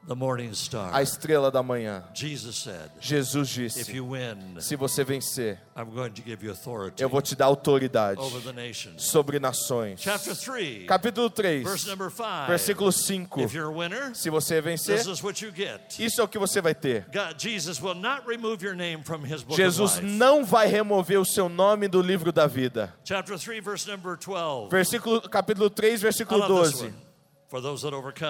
[0.07, 0.93] The morning star.
[0.93, 2.03] A estrela da manhã.
[2.13, 6.51] Jesus, said, Jesus disse: If you win, Se você vencer, I'm going to give you
[6.51, 9.03] authority eu vou te dar autoridade over the nations.
[9.03, 9.99] sobre nações.
[9.99, 13.41] Chapter 3, Capítulo 3, verse number 5, versículo 5.
[13.41, 15.97] If you're a winner, Se você vencer, this is what you get.
[15.99, 17.07] isso é o que você vai ter.
[17.39, 20.17] Jesus, will not remove your name from his book Jesus of life.
[20.17, 22.93] não vai remover o seu nome do livro da vida.
[23.03, 24.69] Chapter 3, verse number 12.
[24.69, 26.93] Versículo, capítulo 3, versículo 12.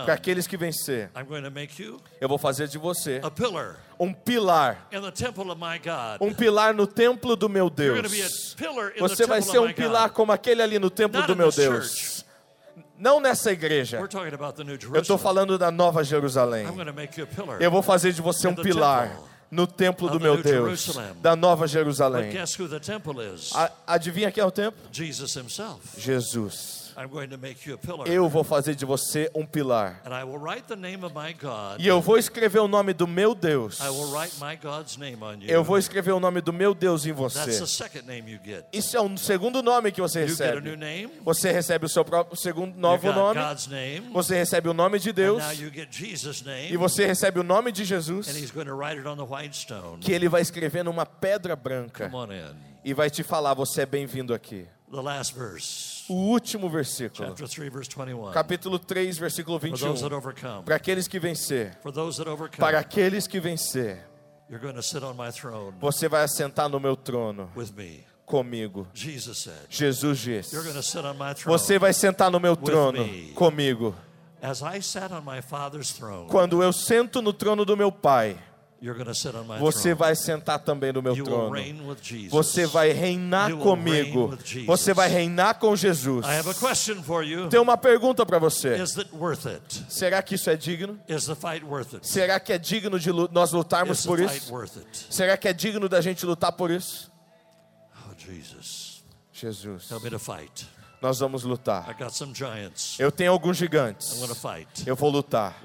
[0.05, 1.09] Para aqueles que vencer,
[2.19, 3.21] eu vou fazer de você
[3.99, 4.87] um pilar,
[6.21, 8.55] um pilar no templo do meu Deus.
[8.99, 12.25] Você vai ser um pilar como aquele ali no templo do meu Deus.
[12.97, 13.99] Não nessa igreja.
[14.93, 16.65] Eu estou falando da Nova Jerusalém.
[17.59, 19.17] Eu vou fazer de você um pilar
[19.51, 22.31] no templo do meu Deus, da Nova Jerusalém.
[23.85, 24.81] Adivinha quem é o templo?
[25.97, 26.84] Jesus.
[28.05, 30.01] Eu vou fazer de você um pilar.
[31.77, 33.79] E eu vou escrever o nome do meu Deus.
[35.47, 37.51] Eu vou escrever o nome do meu Deus em você.
[38.71, 40.61] Isso é um segundo nome que você recebe.
[41.23, 43.39] Você recebe o seu próprio segundo novo nome.
[44.13, 45.43] Você recebe o nome de Deus.
[46.71, 48.27] E você recebe o nome de Jesus.
[49.99, 52.09] Que ele vai escrever numa pedra branca.
[52.83, 54.67] E vai te falar: você é bem-vindo aqui.
[56.09, 57.33] O último versículo.
[57.33, 60.63] 3, Capítulo 3, versículo 21.
[60.63, 61.77] Para aqueles que vencer.
[62.57, 64.07] Para aqueles que vencer.
[65.79, 67.51] Você vai assentar no meu trono.
[68.25, 68.87] Comigo.
[68.93, 70.55] Jesus disse.
[71.45, 73.95] Você vai sentar no meu trono comigo.
[76.29, 78.37] Quando eu sento no trono do meu Pai.
[79.59, 81.49] Você vai sentar também no meu trono.
[82.29, 84.37] Você vai reinar comigo.
[84.65, 86.25] Você vai reinar com Jesus.
[87.49, 88.75] Tenho uma pergunta para você.
[89.89, 90.99] Será que isso é digno?
[92.03, 94.51] Será que é digno de nós lutarmos por isso?
[95.09, 97.11] Será que é digno da gente lutar por isso?
[98.07, 98.13] Oh,
[99.31, 99.87] Jesus.
[101.01, 101.95] Nós vamos lutar.
[102.99, 104.19] Eu tenho alguns gigantes.
[104.85, 105.59] Eu vou lutar.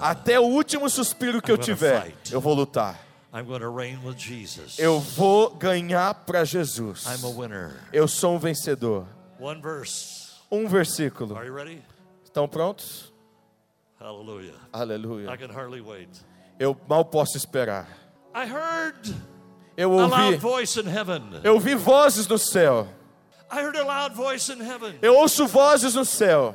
[0.00, 3.00] Até o último suspiro que eu tiver, eu vou lutar.
[4.78, 7.04] Eu vou ganhar para Jesus.
[7.92, 9.06] Eu sou um vencedor.
[10.50, 11.36] Um versículo.
[12.24, 13.12] Estão prontos?
[13.98, 14.54] Aleluia.
[14.72, 15.30] Aleluia.
[16.60, 17.88] Eu mal posso esperar.
[19.76, 20.38] Eu ouvi.
[21.42, 22.86] Eu ouvi vozes no céu.
[25.02, 26.54] Eu ouço vozes no céu.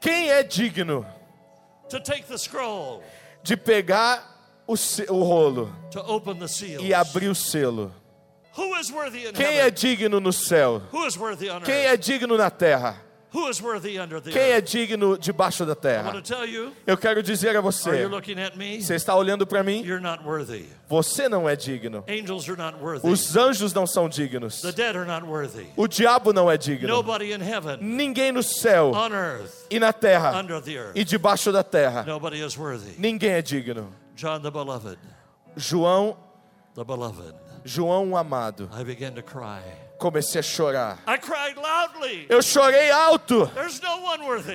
[0.00, 1.06] Quem é digno
[3.42, 4.36] de pegar
[4.66, 4.74] o,
[5.10, 5.72] o rolo
[6.80, 7.94] e abrir o selo?
[9.32, 10.82] Quem é digno no céu?
[11.64, 13.02] Quem é digno na terra?
[14.32, 16.12] Quem é digno debaixo da terra?
[16.86, 18.08] Eu quero dizer a você:
[18.80, 19.84] você está olhando para mim?
[20.88, 22.04] Você não é digno.
[23.02, 24.62] Os anjos não são dignos.
[25.76, 27.04] O diabo não é digno.
[27.80, 28.92] Ninguém no céu
[29.70, 30.42] e na terra
[30.94, 32.06] e debaixo da terra.
[32.96, 33.92] Ninguém é digno.
[35.56, 36.16] João,
[37.64, 38.70] João amado
[39.98, 40.98] comecei a chorar.
[42.28, 43.50] Eu chorei alto.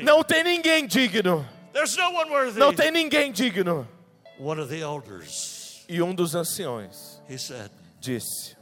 [0.03, 1.47] Não tem ninguém digno.
[2.55, 3.87] Não tem ninguém digno.
[5.89, 7.21] E um dos anciões
[7.99, 8.55] disse: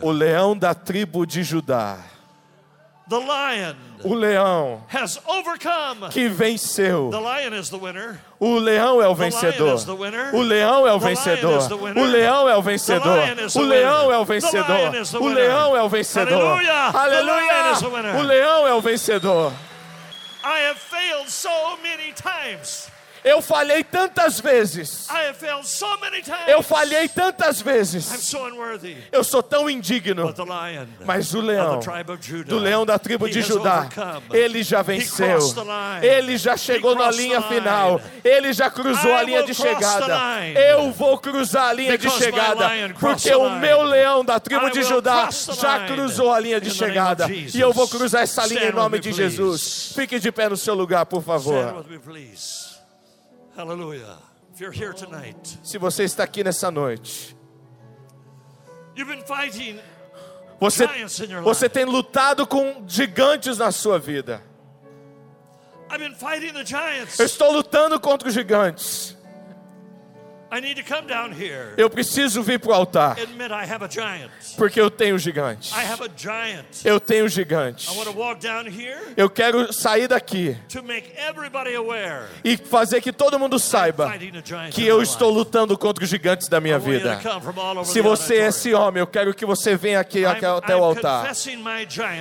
[0.00, 1.98] O leão da tribo de Judá
[3.06, 6.08] The lion o leão has overcome.
[6.10, 7.10] que venceu.
[7.10, 8.18] The lion is the winner.
[8.40, 9.78] O leão é o vencedor.
[10.32, 11.60] O leão é o vencedor.
[11.70, 13.18] O leão é o vencedor.
[13.56, 14.90] O leão é o vencedor.
[15.20, 16.60] O leão é o vencedor.
[16.94, 18.18] Aleluia!
[18.18, 19.52] O leão é o vencedor.
[20.42, 22.90] I have failed so many times.
[23.24, 25.08] Eu falhei tantas vezes.
[26.46, 28.34] Eu falhei tantas vezes.
[29.10, 30.32] Eu sou tão indigno.
[31.06, 31.80] Mas o leão,
[32.46, 33.88] do leão da tribo de Judá,
[34.30, 35.38] ele já venceu.
[36.02, 38.00] Ele já chegou na linha final.
[38.22, 40.06] Ele já cruzou a linha de chegada.
[40.54, 42.70] Eu vou cruzar a linha de chegada.
[43.00, 47.26] Porque o meu leão da tribo de Judá já cruzou a linha de chegada.
[47.32, 49.92] E eu vou cruzar essa linha em nome de Jesus.
[49.94, 51.84] Fique de pé no seu lugar, por favor.
[53.56, 54.18] Hallelujah.
[54.52, 57.36] If you're here tonight, se você está aqui nessa noite,
[60.60, 60.86] você,
[61.42, 64.42] você tem lutado com gigantes na sua vida.
[67.18, 69.13] Eu estou lutando contra os gigantes.
[71.76, 73.16] Eu preciso vir para o altar.
[74.56, 75.72] Porque eu tenho um gigante.
[76.84, 77.88] Eu tenho um gigante.
[79.16, 80.56] Eu quero sair daqui
[82.44, 84.12] e fazer que todo mundo saiba
[84.70, 87.20] que eu estou lutando contra os gigantes da minha vida.
[87.84, 91.32] Se você é esse homem, eu quero que você venha aqui até o altar.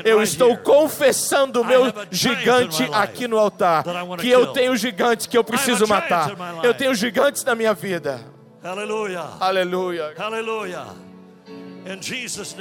[0.03, 3.83] Eu estou confessando o meu gigante aqui no altar.
[4.19, 6.31] Que eu tenho gigantes que eu preciso matar.
[6.63, 8.22] Eu tenho gigantes na minha vida.
[8.63, 9.23] Aleluia.
[9.41, 10.13] Aleluia.
[10.17, 10.85] Aleluia.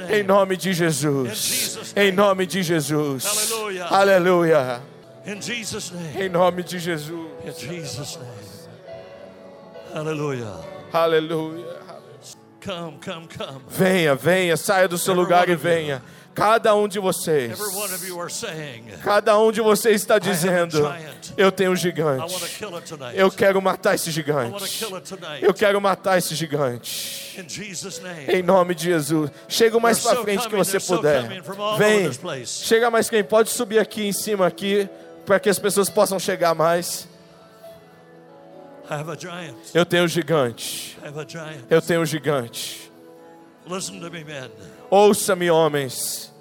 [0.09, 1.93] Em nome de Jesus.
[1.95, 3.25] Em nome de Jesus.
[3.25, 3.85] Aleluia.
[3.85, 4.81] Aleluia.
[6.19, 8.67] Em nome de Jesus.
[9.93, 10.51] Aleluia.
[10.91, 11.83] Aleluia.
[12.63, 13.61] Come, come, come.
[13.67, 16.01] Venha, venha, saia do seu lugar e venha.
[16.33, 17.59] Cada um de vocês.
[19.03, 20.91] Cada um de vocês está dizendo:
[21.37, 22.35] Eu tenho um gigante.
[23.13, 24.85] Eu quero matar esse gigante.
[25.41, 27.43] Eu quero matar esse gigante.
[28.27, 29.31] Em nome de Jesus.
[29.47, 31.41] Chega o mais para frente que você puder.
[31.77, 32.45] Vem.
[32.45, 34.89] Chega mais quem pode subir aqui em cima aqui
[35.25, 37.07] para que as pessoas possam chegar mais.
[39.73, 40.97] Eu tenho um gigante.
[41.69, 42.91] Eu tenho um gigante.
[44.89, 46.32] Ouça-me, homens.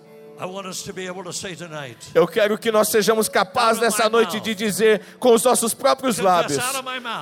[2.15, 6.59] Eu quero que nós sejamos capazes nessa noite de dizer com os nossos próprios lábios,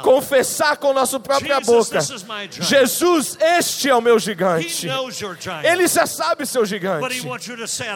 [0.03, 1.99] confessar com nossa própria boca:
[2.61, 4.87] Jesus, este é o meu gigante.
[5.65, 7.27] Ele já sabe seu gigante,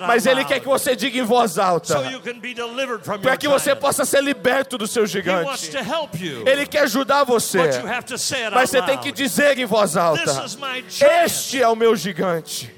[0.07, 1.95] mas Ele quer que você diga em voz alta,
[3.23, 5.71] para que você possa ser liberto do seu gigante.
[6.47, 7.59] Ele quer ajudar você,
[8.53, 10.45] mas você tem que dizer em voz alta:
[11.25, 12.75] Este é o meu gigante.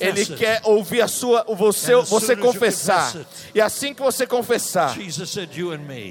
[0.00, 3.12] Ele quer ouvir a sua sua, você, você confessar,
[3.54, 4.94] e assim que você confessar,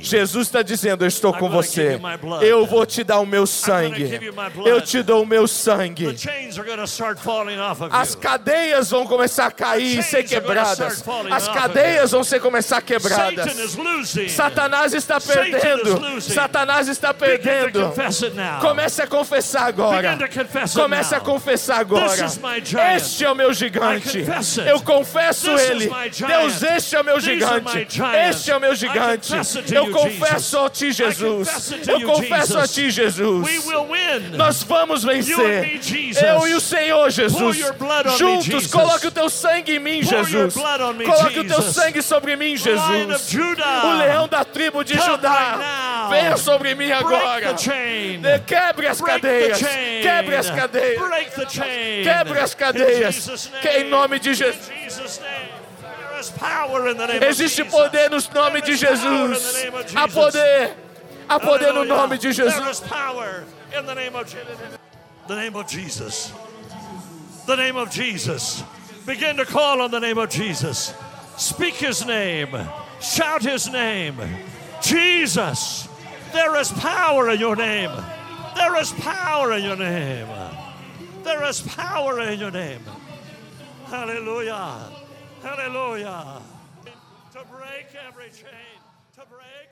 [0.02, 2.00] Jesus está dizendo: Eu estou com você,
[2.42, 4.20] eu vou te dar o meu sangue,
[4.66, 6.16] eu te dou o meu sangue.
[7.92, 13.78] As cadeias vão começar a cair e ser quebradas, as cadeias vão ser começar quebradas.
[14.30, 17.94] Satanás está perdendo, Satanás está perdendo.
[18.62, 20.18] Comece a confessar agora,
[20.74, 22.26] comece a confessar agora.
[22.96, 24.26] Este é o meu gigante,
[24.68, 25.92] eu confesso confesso Ele.
[26.28, 27.88] Deus, este é o meu gigante.
[28.30, 29.34] Este é o meu gigante.
[29.72, 31.74] Eu confesso a Ti, Jesus.
[31.88, 33.66] Eu confesso a Ti, Jesus.
[34.34, 35.80] Nós vamos vencer.
[36.24, 37.58] Eu e o Senhor, Jesus.
[38.18, 40.54] Juntos, coloque o Teu sangue em mim, Jesus.
[40.54, 43.34] Coloque o Teu sangue sobre mim, Jesus.
[43.84, 46.08] O leão da tribo de Judá.
[46.10, 47.56] Venha sobre mim agora.
[48.46, 49.60] Quebre as cadeias.
[50.02, 51.02] Quebre as cadeias.
[52.04, 53.50] Quebre as cadeias.
[53.62, 54.74] Que em nome de Jesus.
[57.24, 59.04] Existe poder no nome de Jesus.
[59.94, 60.76] Há poder.
[61.30, 62.82] Há poder no nome de Jesus.
[65.28, 66.34] The name of Jesus.
[67.46, 68.64] The name of Jesus.
[69.06, 70.94] Begin to call on the name of Jesus.
[71.38, 72.50] Speak his name.
[73.02, 74.16] Shout his name.
[74.82, 75.88] Jesus.
[76.32, 77.92] There is power in your name.
[78.56, 80.28] There is power in your name.
[81.24, 82.82] There is power in your name.
[83.86, 85.03] Hallelujah.
[85.44, 86.42] Hallelujah.
[87.34, 88.80] To break every chain,
[89.16, 89.63] to break